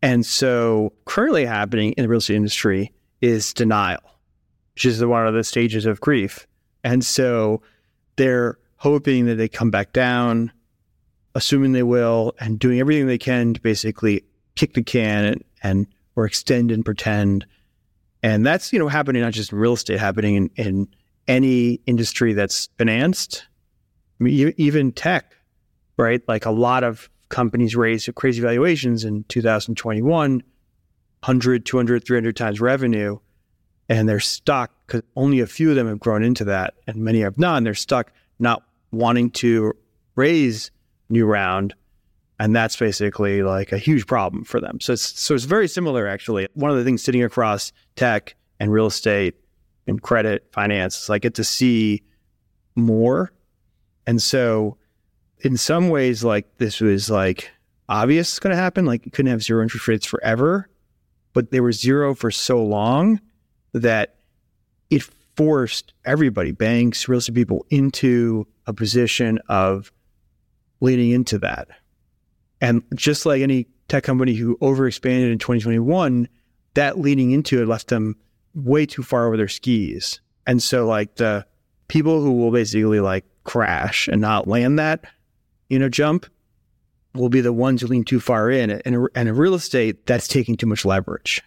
And 0.00 0.24
so 0.24 0.92
currently 1.04 1.44
happening 1.44 1.92
in 1.92 2.02
the 2.02 2.08
real 2.08 2.18
estate 2.18 2.36
industry 2.36 2.92
is 3.20 3.52
denial, 3.52 4.02
which 4.74 4.86
is 4.86 5.04
one 5.04 5.26
of 5.26 5.34
the 5.34 5.44
stages 5.44 5.86
of 5.86 6.00
grief. 6.00 6.46
And 6.82 7.04
so 7.04 7.62
they're 8.16 8.58
hoping 8.76 9.26
that 9.26 9.36
they 9.36 9.48
come 9.48 9.70
back 9.70 9.92
down, 9.92 10.50
assuming 11.34 11.72
they 11.72 11.84
will, 11.84 12.34
and 12.40 12.58
doing 12.58 12.80
everything 12.80 13.06
they 13.06 13.18
can 13.18 13.54
to 13.54 13.60
basically 13.60 14.24
kick 14.54 14.74
the 14.74 14.82
can 14.82 15.24
and, 15.24 15.44
and 15.62 15.86
or 16.16 16.26
extend 16.26 16.70
and 16.70 16.84
pretend. 16.84 17.46
And 18.22 18.46
that's, 18.46 18.72
you 18.72 18.78
know, 18.78 18.88
happening 18.88 19.22
not 19.22 19.32
just 19.32 19.52
in 19.52 19.58
real 19.58 19.72
estate, 19.72 19.98
happening 19.98 20.36
in, 20.36 20.50
in 20.56 20.88
any 21.26 21.80
industry 21.86 22.32
that's 22.32 22.68
financed. 22.78 23.46
I 24.20 24.24
mean, 24.24 24.54
even 24.56 24.92
tech, 24.92 25.34
right? 25.96 26.22
Like 26.28 26.46
a 26.46 26.50
lot 26.50 26.84
of 26.84 27.08
companies 27.28 27.74
raised 27.74 28.14
crazy 28.14 28.40
valuations 28.40 29.04
in 29.04 29.24
2021, 29.24 30.32
100, 30.32 31.66
200, 31.66 32.04
300 32.04 32.36
times 32.36 32.60
revenue. 32.60 33.18
And 33.88 34.08
they're 34.08 34.20
stuck 34.20 34.70
because 34.86 35.02
only 35.16 35.40
a 35.40 35.46
few 35.46 35.70
of 35.70 35.76
them 35.76 35.88
have 35.88 35.98
grown 35.98 36.22
into 36.22 36.44
that 36.44 36.74
and 36.86 36.96
many 36.98 37.20
have 37.20 37.38
not. 37.38 37.56
And 37.56 37.66
they're 37.66 37.74
stuck 37.74 38.12
not 38.38 38.62
wanting 38.90 39.30
to 39.30 39.72
raise 40.14 40.70
new 41.08 41.26
round 41.26 41.74
and 42.42 42.56
that's 42.56 42.74
basically 42.74 43.44
like 43.44 43.70
a 43.70 43.78
huge 43.78 44.04
problem 44.08 44.42
for 44.42 44.60
them. 44.60 44.80
So 44.80 44.94
it's 44.94 45.20
so 45.20 45.32
it's 45.36 45.44
very 45.44 45.68
similar 45.68 46.08
actually. 46.08 46.48
One 46.54 46.72
of 46.72 46.76
the 46.76 46.82
things 46.82 47.00
sitting 47.00 47.22
across 47.22 47.70
tech 47.94 48.34
and 48.58 48.72
real 48.72 48.86
estate 48.86 49.36
and 49.86 50.02
credit 50.02 50.48
finance 50.50 51.04
is 51.04 51.08
I 51.08 51.20
get 51.20 51.34
to 51.34 51.44
see 51.44 52.02
more. 52.74 53.30
And 54.08 54.20
so 54.20 54.76
in 55.44 55.56
some 55.56 55.88
ways 55.88 56.24
like 56.24 56.58
this 56.58 56.80
was 56.80 57.08
like 57.08 57.48
obvious 57.88 58.30
it's 58.30 58.40
going 58.40 58.50
to 58.50 58.60
happen 58.60 58.86
like 58.86 59.06
you 59.06 59.12
couldn't 59.12 59.30
have 59.30 59.44
zero 59.44 59.62
interest 59.62 59.86
rates 59.86 60.06
forever, 60.06 60.68
but 61.34 61.52
they 61.52 61.60
were 61.60 61.70
zero 61.70 62.12
for 62.12 62.32
so 62.32 62.60
long 62.60 63.20
that 63.72 64.16
it 64.90 65.04
forced 65.36 65.92
everybody, 66.04 66.50
banks, 66.50 67.06
real 67.06 67.18
estate 67.18 67.36
people, 67.36 67.64
into 67.70 68.48
a 68.66 68.72
position 68.72 69.38
of 69.48 69.92
leaning 70.80 71.12
into 71.12 71.38
that. 71.38 71.68
And 72.62 72.84
just 72.94 73.26
like 73.26 73.42
any 73.42 73.66
tech 73.88 74.04
company 74.04 74.34
who 74.34 74.56
overexpanded 74.58 75.32
in 75.32 75.38
2021, 75.38 76.28
that 76.74 76.98
leading 76.98 77.32
into 77.32 77.60
it 77.60 77.66
left 77.66 77.88
them 77.88 78.16
way 78.54 78.86
too 78.86 79.02
far 79.02 79.26
over 79.26 79.36
their 79.36 79.48
skis. 79.48 80.20
And 80.46 80.62
so, 80.62 80.86
like, 80.86 81.16
the 81.16 81.44
people 81.88 82.22
who 82.22 82.32
will 82.32 82.52
basically 82.52 83.00
like 83.00 83.24
crash 83.42 84.06
and 84.06 84.20
not 84.20 84.46
land 84.46 84.78
that, 84.78 85.04
you 85.68 85.78
know, 85.78 85.88
jump 85.88 86.26
will 87.14 87.28
be 87.28 87.40
the 87.40 87.52
ones 87.52 87.82
who 87.82 87.88
lean 87.88 88.04
too 88.04 88.20
far 88.20 88.48
in. 88.48 88.70
And, 88.70 89.08
and 89.14 89.28
in 89.28 89.36
real 89.36 89.54
estate, 89.54 90.06
that's 90.06 90.28
taking 90.28 90.56
too 90.56 90.66
much 90.66 90.84
leverage. 90.84 91.42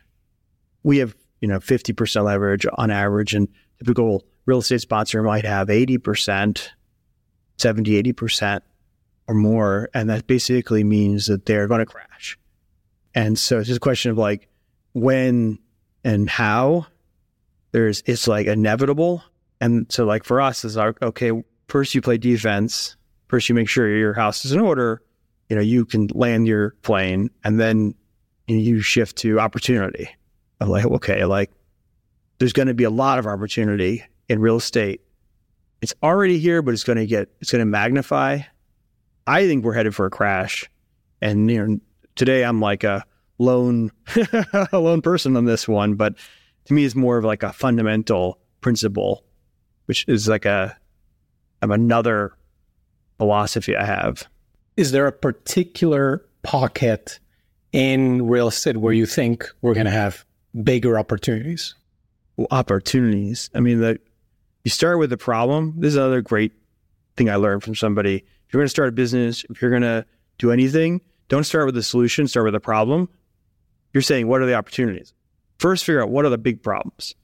We 0.84 0.98
have, 0.98 1.16
you 1.40 1.48
know, 1.48 1.60
50% 1.60 2.26
leverage 2.26 2.68
on 2.74 2.92
average, 2.92 3.34
and 3.34 3.48
typical 3.80 4.26
real 4.46 4.60
estate 4.60 4.82
sponsor 4.82 5.24
might 5.24 5.46
have 5.46 5.70
80%, 5.70 6.68
70, 7.58 8.04
80% 8.04 8.62
or 9.28 9.36
more. 9.36 9.90
And 9.94 10.10
that 10.10 10.28
basically 10.28 10.84
means 10.84 11.28
that 11.28 11.46
they're 11.46 11.68
going 11.68 11.80
to 11.80 11.86
crash. 11.86 12.38
And 13.14 13.40
so 13.40 13.60
it's 13.60 13.68
just 13.68 13.78
a 13.78 13.80
question 13.80 14.12
of 14.12 14.18
like 14.18 14.48
when 14.94 15.60
and 16.04 16.30
how 16.30 16.88
there's, 17.72 18.04
it's 18.06 18.28
like 18.28 18.48
inevitable. 18.48 19.24
And 19.62 19.92
so 19.92 20.06
like 20.06 20.24
for 20.24 20.42
us, 20.42 20.66
is 20.66 20.78
our, 20.78 20.96
okay, 21.02 21.32
first 21.68 21.96
you 21.96 22.02
play 22.02 22.18
defense. 22.18 22.96
First 23.28 23.50
you 23.50 23.56
make 23.56 23.70
sure 23.70 23.90
your 23.90 24.14
house 24.14 24.46
is 24.46 24.52
in 24.52 24.60
order. 24.60 25.02
You 25.50 25.56
know, 25.56 25.62
you 25.62 25.86
can 25.86 26.08
land 26.14 26.48
your 26.48 26.72
plane 26.82 27.30
and 27.44 27.60
then 27.60 27.96
you 28.48 28.82
shift 28.82 29.18
to 29.18 29.40
opportunity. 29.40 30.10
I'm 30.60 30.70
like, 30.70 30.86
okay, 30.86 31.26
like 31.26 31.52
there's 32.38 32.54
going 32.54 32.68
to 32.68 32.74
be 32.74 32.84
a 32.84 32.90
lot 32.90 33.18
of 33.18 33.28
opportunity 33.28 34.04
in 34.30 34.40
real 34.40 34.58
estate. 34.58 35.02
It's 35.82 35.94
already 36.04 36.40
here, 36.40 36.62
but 36.62 36.74
it's 36.74 36.84
going 36.84 36.98
to 36.98 37.06
get, 37.06 37.30
it's 37.42 37.52
going 37.52 37.60
to 37.60 37.66
magnify. 37.66 38.40
I 39.28 39.48
think 39.48 39.64
we're 39.64 39.74
headed 39.74 39.96
for 39.96 40.06
a 40.06 40.12
crash. 40.12 40.70
And, 41.22 41.50
you 41.50 41.66
know, 41.66 41.80
today 42.16 42.44
I'm 42.44 42.60
like 42.60 42.84
a 42.84 43.06
lone, 43.38 43.92
lone 44.72 45.02
person 45.02 45.36
on 45.36 45.46
this 45.46 45.68
one, 45.68 45.96
but 45.96 46.16
to 46.66 46.74
me 46.74 46.86
it's 46.86 46.96
more 46.96 47.18
of 47.18 47.26
like 47.26 47.44
a 47.44 47.54
fundamental 47.54 48.40
principle, 48.62 49.24
which 49.86 50.06
is 50.08 50.28
like 50.28 50.46
a, 50.46 50.78
another 51.62 52.34
philosophy 53.18 53.76
I 53.76 53.86
have. 53.86 54.28
Is 54.78 54.92
there 54.92 55.08
a 55.08 55.12
particular 55.12 56.26
pocket 56.44 57.20
in 57.72 58.28
real 58.28 58.48
estate 58.48 58.78
where 58.78 58.94
you 58.94 59.06
think 59.06 59.50
we're 59.62 59.74
going 59.74 59.86
to 59.86 59.92
have 59.92 60.26
bigger 60.64 61.00
opportunities? 61.00 61.76
Well, 62.38 62.48
opportunities. 62.52 63.50
I 63.56 63.62
mean, 63.62 63.80
the, 63.80 64.00
you 64.64 64.72
start 64.72 65.00
with 65.00 65.10
the 65.10 65.18
problem. 65.18 65.74
This 65.78 65.90
is 65.90 65.96
another 65.96 66.22
great 66.22 66.52
thing 67.18 67.30
I 67.30 67.36
learned 67.36 67.64
from 67.64 67.76
somebody. 67.76 68.26
If 68.48 68.54
you're 68.54 68.62
going 68.62 68.68
to 68.68 68.70
start 68.70 68.90
a 68.90 68.92
business, 68.92 69.46
if 69.50 69.62
you're 69.62 69.72
going 69.72 69.82
to 69.82 70.06
do 70.38 70.52
anything, 70.52 71.02
don't 71.28 71.44
start 71.44 71.66
with 71.66 71.76
the 71.76 71.84
solution, 71.84 72.28
start 72.28 72.46
with 72.46 72.54
the 72.54 72.60
problem. 72.60 73.10
You're 73.94 74.02
saying, 74.02 74.28
what 74.28 74.42
are 74.42 74.46
the 74.46 74.54
opportunities? 74.56 75.14
First, 75.58 75.86
figure 75.86 76.02
out 76.02 76.10
what 76.10 76.26
are 76.26 76.30
the 76.30 76.38
big 76.38 76.62
problems. 76.62 77.16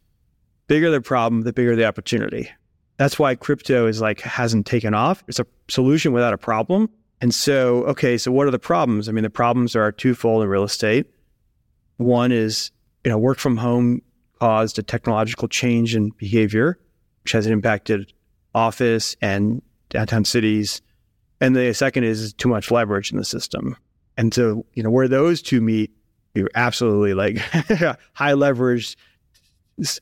Bigger 0.67 0.89
the 0.89 1.01
problem, 1.01 1.41
the 1.41 1.53
bigger 1.53 1.75
the 1.75 1.85
opportunity. 1.85 2.49
That's 2.97 3.19
why 3.19 3.35
crypto 3.35 3.87
is 3.87 3.99
like 3.99 4.21
hasn't 4.21 4.65
taken 4.65 4.93
off. 4.93 5.23
It's 5.27 5.39
a 5.39 5.45
solution 5.67 6.13
without 6.13 6.33
a 6.33 6.37
problem. 6.37 6.89
And 7.19 7.33
so, 7.33 7.83
okay, 7.85 8.17
so 8.17 8.31
what 8.31 8.47
are 8.47 8.51
the 8.51 8.59
problems? 8.59 9.09
I 9.09 9.11
mean, 9.11 9.23
the 9.23 9.29
problems 9.29 9.75
are 9.75 9.91
twofold 9.91 10.43
in 10.43 10.49
real 10.49 10.63
estate. 10.63 11.07
One 11.97 12.31
is, 12.31 12.71
you 13.03 13.11
know, 13.11 13.17
work 13.17 13.37
from 13.37 13.57
home 13.57 14.01
caused 14.39 14.79
a 14.79 14.83
technological 14.83 15.47
change 15.47 15.95
in 15.95 16.09
behavior. 16.17 16.79
which 17.23 17.31
has 17.33 17.47
impacted 17.47 18.11
office 18.53 19.15
and 19.21 19.61
downtown 19.89 20.25
cities. 20.25 20.81
And 21.41 21.55
the 21.55 21.73
second 21.73 22.03
is 22.03 22.33
too 22.33 22.47
much 22.47 22.69
leverage 22.71 23.11
in 23.11 23.17
the 23.17 23.25
system. 23.25 23.75
And 24.15 24.33
so, 24.33 24.65
you 24.75 24.83
know, 24.83 24.91
where 24.91 25.07
those 25.07 25.41
two 25.41 25.59
meet, 25.59 25.91
you're 26.35 26.51
absolutely 26.55 27.15
like 27.15 27.37
high 28.13 28.33
leverage 28.33 28.95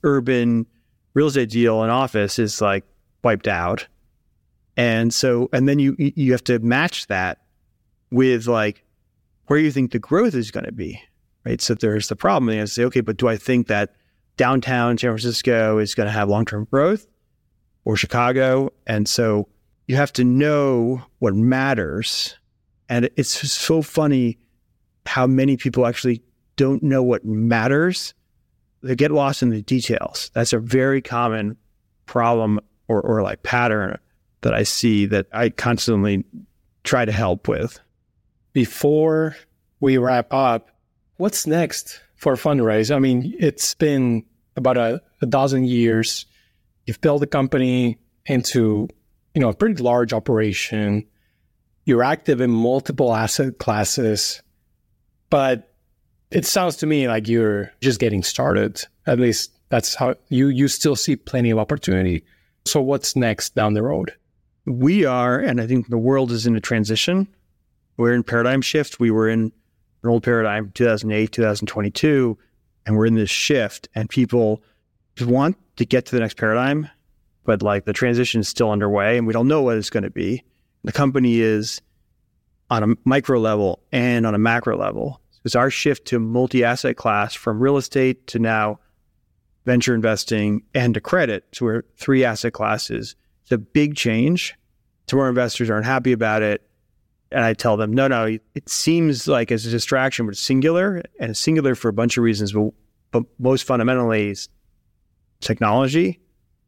urban 0.04 0.68
real 1.14 1.28
estate 1.28 1.50
deal 1.50 1.84
in 1.84 1.90
office 1.90 2.38
is 2.38 2.62
like 2.62 2.84
wiped 3.24 3.48
out. 3.48 3.88
And 4.78 5.14
so, 5.14 5.50
and 5.52 5.68
then 5.68 5.80
you 5.80 5.96
you 5.98 6.32
have 6.34 6.44
to 6.46 6.60
match 6.60 7.08
that 7.08 7.40
with 8.12 8.48
like 8.48 8.84
where 9.48 9.60
you 9.60 9.72
think 9.72 9.92
the 9.92 10.00
growth 10.00 10.36
is 10.36 10.52
going 10.52 10.66
to 10.66 10.72
be, 10.72 11.02
right? 11.46 11.60
So 11.62 11.74
there's 11.74 12.10
the 12.10 12.16
problem. 12.16 12.54
You 12.54 12.68
say, 12.68 12.84
okay, 12.86 13.02
but 13.02 13.18
do 13.18 13.28
I 13.28 13.38
think 13.38 13.68
that 13.68 13.96
downtown 14.38 14.98
San 14.98 15.12
Francisco 15.12 15.80
is 15.80 15.96
going 15.96 16.08
to 16.08 16.14
have 16.14 16.30
long 16.30 16.46
term 16.46 16.68
growth 16.70 17.08
or 17.86 17.96
Chicago? 17.96 18.72
And 18.86 19.08
so 19.08 19.48
you 19.90 19.96
have 19.96 20.14
to 20.14 20.24
know 20.24 21.02
what 21.18 21.34
matters. 21.34 22.38
And 22.90 23.10
it's 23.18 23.52
so 23.52 23.82
funny 23.82 24.38
how 25.08 25.26
many 25.26 25.58
people 25.58 25.88
actually 25.88 26.22
don't 26.58 26.84
know 26.84 27.02
what 27.02 27.26
matters. 27.26 28.14
They 28.84 28.96
get 28.96 29.10
lost 29.10 29.42
in 29.42 29.50
the 29.50 29.64
details. 29.64 30.30
That's 30.36 30.54
a 30.54 30.60
very 30.60 31.02
common 31.02 31.58
problem 32.06 32.60
or, 32.88 33.02
or 33.02 33.24
like 33.24 33.42
pattern 33.42 33.98
that 34.42 34.54
I 34.54 34.62
see 34.62 35.08
that 35.08 35.26
I 35.34 35.50
constantly 35.50 36.24
try 36.84 37.04
to 37.04 37.12
help 37.12 37.48
with. 37.48 37.80
Before 38.54 39.36
we 39.80 39.98
wrap 39.98 40.32
up, 40.32 40.70
what's 41.18 41.48
next 41.48 42.00
for 42.16 42.36
Fundrise? 42.36 42.96
I 42.96 43.00
mean, 43.00 43.34
it's 43.40 43.74
been 43.74 44.24
about 44.56 44.78
a, 44.78 45.02
a 45.24 45.26
dozen 45.26 45.64
years. 45.66 46.28
You've 46.86 47.02
built 47.02 47.22
the 47.22 47.28
company 47.28 47.98
into, 48.28 48.88
you 49.34 49.42
know, 49.42 49.50
a 49.50 49.54
pretty 49.54 49.82
large 49.82 50.14
operation. 50.14 51.06
You're 51.86 52.04
active 52.04 52.42
in 52.42 52.52
multiple 52.52 53.14
asset 53.14 53.58
classes, 53.58 54.42
but 55.30 55.74
it 56.32 56.46
sounds 56.46 56.76
to 56.78 56.86
me 56.86 57.08
like 57.08 57.28
you're 57.28 57.72
just 57.82 58.00
getting 58.00 58.24
started. 58.24 58.84
At 59.08 59.20
least 59.20 59.52
that's 59.70 59.96
how 59.96 60.16
you 60.30 60.48
you 60.48 60.68
still 60.68 60.96
see 60.96 61.16
plenty 61.16 61.50
of 61.50 61.58
opportunity. 61.58 62.24
So 62.66 62.82
what's 62.82 63.16
next 63.16 63.56
down 63.56 63.74
the 63.74 63.84
road? 63.84 64.14
We 64.66 65.06
are, 65.06 65.40
and 65.40 65.60
I 65.60 65.66
think 65.66 65.88
the 65.88 65.98
world 65.98 66.32
is 66.32 66.46
in 66.46 66.56
a 66.56 66.60
transition. 66.60 67.28
We're 67.98 68.14
in 68.14 68.24
paradigm 68.24 68.62
shift. 68.62 69.00
We 69.00 69.10
were 69.10 69.28
in 69.28 69.52
an 70.04 70.10
old 70.10 70.24
paradigm, 70.24 70.72
2008, 70.76 71.32
2022, 71.32 72.38
and 72.86 72.96
we're 72.96 73.06
in 73.06 73.16
this 73.16 73.30
shift, 73.30 73.90
and 73.96 74.10
people 74.10 74.62
want 75.20 75.58
to 75.78 75.86
get 75.86 76.06
to 76.06 76.16
the 76.16 76.22
next 76.22 76.38
paradigm, 76.38 76.90
but 77.50 77.64
like 77.64 77.86
the 77.86 77.94
transition 77.94 78.42
is 78.42 78.48
still 78.48 78.70
underway, 78.70 79.18
and 79.18 79.26
we 79.26 79.34
don't 79.34 79.48
know 79.48 79.64
what 79.64 79.76
it's 79.76 79.90
going 79.90 80.04
to 80.04 80.12
be. 80.12 80.44
The 80.84 80.92
company 80.92 81.40
is 81.40 81.82
on 82.70 82.84
a 82.84 82.96
micro 83.06 83.40
level 83.40 83.80
and 83.92 84.28
on 84.28 84.36
a 84.36 84.38
macro 84.38 84.78
level. 84.78 85.20
It's 85.44 85.56
our 85.56 85.72
shift 85.72 86.06
to 86.10 86.20
multi-asset 86.20 86.96
class 86.96 87.34
from 87.34 87.60
real 87.60 87.78
estate 87.78 88.28
to 88.28 88.38
now 88.38 88.80
venture 89.66 89.96
investing 89.96 90.62
and 90.76 90.94
to 90.94 91.02
credit. 91.02 91.44
So 91.54 91.66
we're 91.66 91.82
three 91.98 92.24
asset 92.24 92.54
classes. 92.54 93.16
It's 93.42 93.52
a 93.52 93.58
big 93.58 93.96
change. 93.96 94.56
Of 95.12 95.18
our 95.18 95.28
investors 95.28 95.72
aren't 95.72 95.88
happy 95.88 96.12
about 96.12 96.44
it. 96.44 96.62
And 97.32 97.44
I 97.44 97.56
tell 97.56 97.78
them, 97.78 97.94
no, 97.94 98.08
no, 98.08 98.38
it 98.54 98.70
seems 98.70 99.28
like 99.28 99.50
it's 99.50 99.66
a 99.66 99.72
distraction, 99.72 100.28
but 100.28 100.34
it's 100.34 100.40
singular 100.40 101.02
and 101.20 101.32
it's 101.32 101.40
singular 101.40 101.74
for 101.74 101.90
a 101.90 101.94
bunch 101.94 102.16
of 102.16 102.24
reasons. 102.24 102.54
But, 102.54 102.74
but 103.10 103.24
most 103.40 103.64
fundamentally 103.64 104.30
is 104.30 104.50
technology 105.42 106.20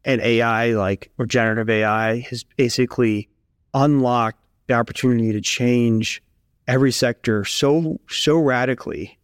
and 0.03 0.21
AI, 0.21 0.73
like 0.73 1.11
or 1.17 1.25
generative 1.25 1.69
AI, 1.69 2.19
has 2.29 2.43
basically 2.43 3.29
unlocked 3.73 4.39
the 4.67 4.73
opportunity 4.73 5.31
to 5.31 5.41
change 5.41 6.21
every 6.67 6.91
sector 6.91 7.43
so 7.45 7.99
so 8.09 8.37
radically. 8.37 9.17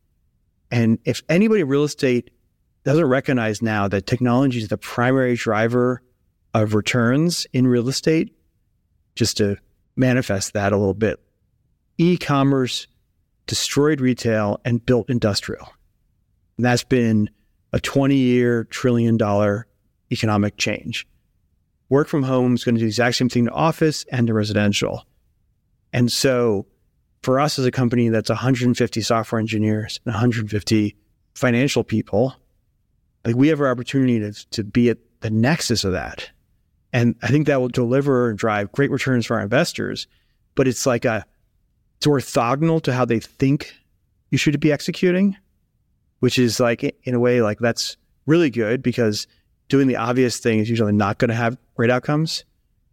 And 0.72 1.00
if 1.06 1.24
anybody 1.30 1.62
in 1.62 1.68
real 1.68 1.84
estate 1.84 2.32
doesn't 2.84 3.06
recognize 3.06 3.62
now 3.62 3.88
that 3.88 4.06
technology 4.06 4.60
is 4.60 4.68
the 4.68 4.78
primary 4.78 5.36
driver 5.36 6.02
of 6.54 6.74
returns 6.74 7.48
in 7.54 7.68
real 7.68 7.88
estate, 7.90 8.34
just 9.16 9.38
to 9.38 9.58
manifest 9.96 10.54
that 10.54 10.74
a 10.74 10.78
little 10.78 10.94
bit, 10.94 11.20
e-commerce 11.98 12.88
destroyed 13.46 14.02
retail 14.02 14.60
and 14.66 14.86
built 14.86 15.10
industrial. 15.10 15.68
And 16.58 16.66
that's 16.66 16.84
been 16.84 17.30
a 17.74 17.80
20 17.80 18.16
year 18.16 18.66
trillion 18.66 19.18
dollar 19.18 19.67
economic 20.12 20.58
change. 20.58 21.08
Work 21.90 22.08
from 22.08 22.24
home 22.24 22.56
is 22.56 22.64
going 22.64 22.76
to 22.76 22.80
do 22.80 22.86
the 22.86 22.90
exact 22.90 23.16
same 23.16 23.30
thing 23.30 23.46
to 23.46 23.52
office 23.52 24.06
and 24.12 24.28
to 24.28 24.34
residential. 24.34 25.06
And 25.94 26.12
so 26.12 26.66
for 27.24 27.40
us 27.40 27.58
as 27.58 27.66
a 27.66 27.72
company 27.72 28.10
that's 28.10 28.30
150 28.30 29.02
software 29.02 29.40
engineers 29.40 30.00
and 30.06 30.14
150 30.14 30.96
financial 31.34 31.84
people, 31.84 32.36
like 33.26 33.36
we 33.36 33.48
have 33.50 33.62
our 33.62 33.70
opportunity 33.70 34.20
to, 34.20 34.50
to 34.50 34.64
be 34.64 34.90
at 34.90 34.98
the 35.22 35.30
nexus 35.30 35.84
of 35.84 35.94
that. 35.94 36.30
And 36.94 37.16
I 37.22 37.28
think 37.28 37.48
that 37.48 37.60
will 37.60 37.68
deliver 37.68 38.30
and 38.30 38.38
drive 38.38 38.72
great 38.72 38.92
returns 38.92 39.26
for 39.26 39.36
our 39.36 39.44
investors. 39.44 40.08
But 40.56 40.68
it's 40.68 40.86
like 40.86 41.06
a, 41.06 41.26
it's 41.98 42.08
orthogonal 42.08 42.82
to 42.84 42.94
how 42.94 43.06
they 43.06 43.20
think 43.20 43.74
you 44.30 44.38
should 44.38 44.60
be 44.60 44.72
executing, 44.72 45.36
which 46.20 46.40
is 46.40 46.60
like, 46.60 46.84
in 47.04 47.14
a 47.14 47.20
way, 47.20 47.42
like 47.42 47.60
that's 47.60 47.98
really 48.26 48.50
good 48.50 48.82
because 48.82 49.28
doing 49.70 49.88
the 49.88 49.96
obvious 49.96 50.40
thing 50.40 50.60
is 50.60 50.70
usually 50.70 50.94
not 50.94 51.18
going 51.18 51.30
to 51.30 51.36
have 51.36 51.58
great 51.76 51.90
outcomes. 51.90 52.44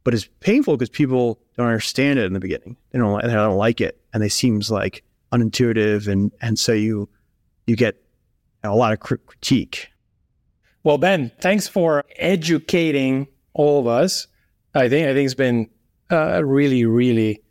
But 0.03 0.13
it's 0.13 0.29
painful 0.41 0.77
because 0.77 0.91
people 0.91 1.41
don't 1.57 1.67
understand 1.67 2.19
it 2.19 2.27
in 2.27 2.35
the 2.35 2.41
beginning. 2.41 2.77
They 2.93 2.99
don't, 2.99 3.23
they 3.23 3.33
don't 3.33 3.57
like 3.57 3.81
it, 3.81 3.99
and 4.13 4.23
it 4.23 4.33
seems 4.33 4.71
like 4.71 5.03
unintuitive, 5.33 6.09
and 6.09 6.31
and 6.43 6.59
so 6.59 6.73
you 6.73 7.09
you 7.67 7.75
get 7.75 7.97
a 8.63 8.75
lot 8.75 8.93
of 8.93 9.01
critique. 9.01 9.89
Well, 10.83 10.99
Ben, 10.99 11.33
thanks 11.41 11.67
for 11.67 12.05
educating 12.17 13.29
all 13.55 13.81
of 13.81 13.87
us. 13.87 14.27
I 14.75 14.91
think 14.91 15.09
I 15.09 15.15
think 15.15 15.25
it's 15.25 15.35
been 15.35 15.71
a 16.11 16.45
really 16.45 16.85
really 16.85 17.43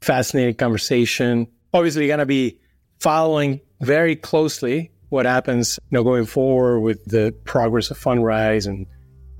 fascinating 0.00 0.54
conversation. 0.54 1.48
Obviously, 1.74 2.06
going 2.06 2.20
to 2.20 2.26
be 2.26 2.60
following 3.00 3.60
very 3.80 4.14
closely 4.14 4.92
what 5.08 5.26
happens, 5.26 5.78
you 5.90 5.96
know, 5.96 6.04
going 6.04 6.26
forward 6.26 6.80
with 6.80 7.04
the 7.04 7.34
progress 7.44 7.90
of 7.90 7.98
Fundrise 7.98 8.66
and 8.66 8.86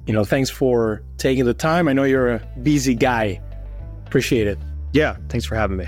you 0.07 0.13
know, 0.13 0.25
thanks 0.25 0.51
for 0.51 1.03
taking 1.19 1.45
the 1.45 1.55
time. 1.55 1.89
I 1.89 1.93
know 1.93 2.05
you're 2.05 2.35
a 2.35 2.49
busy 2.63 2.95
guy. 2.95 3.41
Appreciate 4.07 4.47
it. 4.47 4.59
Yeah, 4.93 5.17
thanks 5.29 5.45
for 5.45 5.57
having 5.57 5.77
me. 5.77 5.87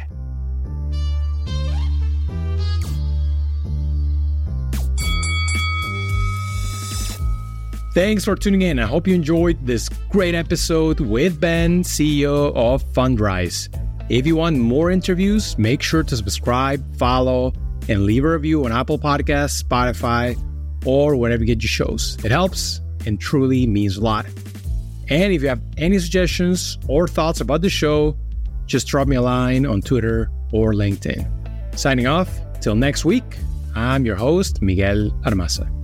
Thanks 7.95 8.25
for 8.25 8.37
tuning 8.37 8.63
in. 8.63 8.79
I 8.79 8.87
hope 8.87 9.09
you 9.09 9.15
enjoyed 9.15 9.65
this 9.67 9.89
great 10.11 10.35
episode 10.35 11.01
with 11.01 11.41
Ben, 11.41 11.83
CEO 11.83 12.55
of 12.55 12.85
Fundrise. 12.93 13.69
If 14.09 14.27
you 14.27 14.37
want 14.37 14.59
more 14.59 14.91
interviews, 14.91 15.57
make 15.59 15.83
sure 15.83 16.03
to 16.03 16.17
subscribe, 16.17 16.97
follow, 16.97 17.53
and 17.89 18.05
leave 18.05 18.25
a 18.25 18.31
review 18.31 18.65
on 18.65 18.73
Apple 18.73 18.99
Podcasts, 18.99 19.63
Spotify, 19.63 20.37
or 20.87 21.17
wherever 21.17 21.43
you 21.43 21.47
get 21.47 21.63
your 21.63 21.69
shows. 21.69 22.17
It 22.25 22.31
helps 22.31 22.81
and 23.07 23.21
truly 23.21 23.67
means 23.67 23.97
a 23.97 24.03
lot. 24.03 24.27
And 25.09 25.33
if 25.33 25.43
you 25.43 25.49
have 25.49 25.63
any 25.79 25.99
suggestions 25.99 26.79
or 26.87 27.09
thoughts 27.09 27.41
about 27.41 27.63
the 27.63 27.71
show, 27.71 28.17
just 28.67 28.87
drop 28.87 29.09
me 29.09 29.17
a 29.17 29.23
line 29.23 29.65
on 29.65 29.81
Twitter 29.81 30.31
or 30.53 30.75
LinkedIn. 30.75 31.79
Signing 31.79 32.07
off, 32.07 32.29
till 32.61 32.75
next 32.75 33.05
week, 33.05 33.25
I'm 33.75 34.05
your 34.05 34.17
host, 34.17 34.61
Miguel 34.61 35.11
Armaza. 35.25 35.78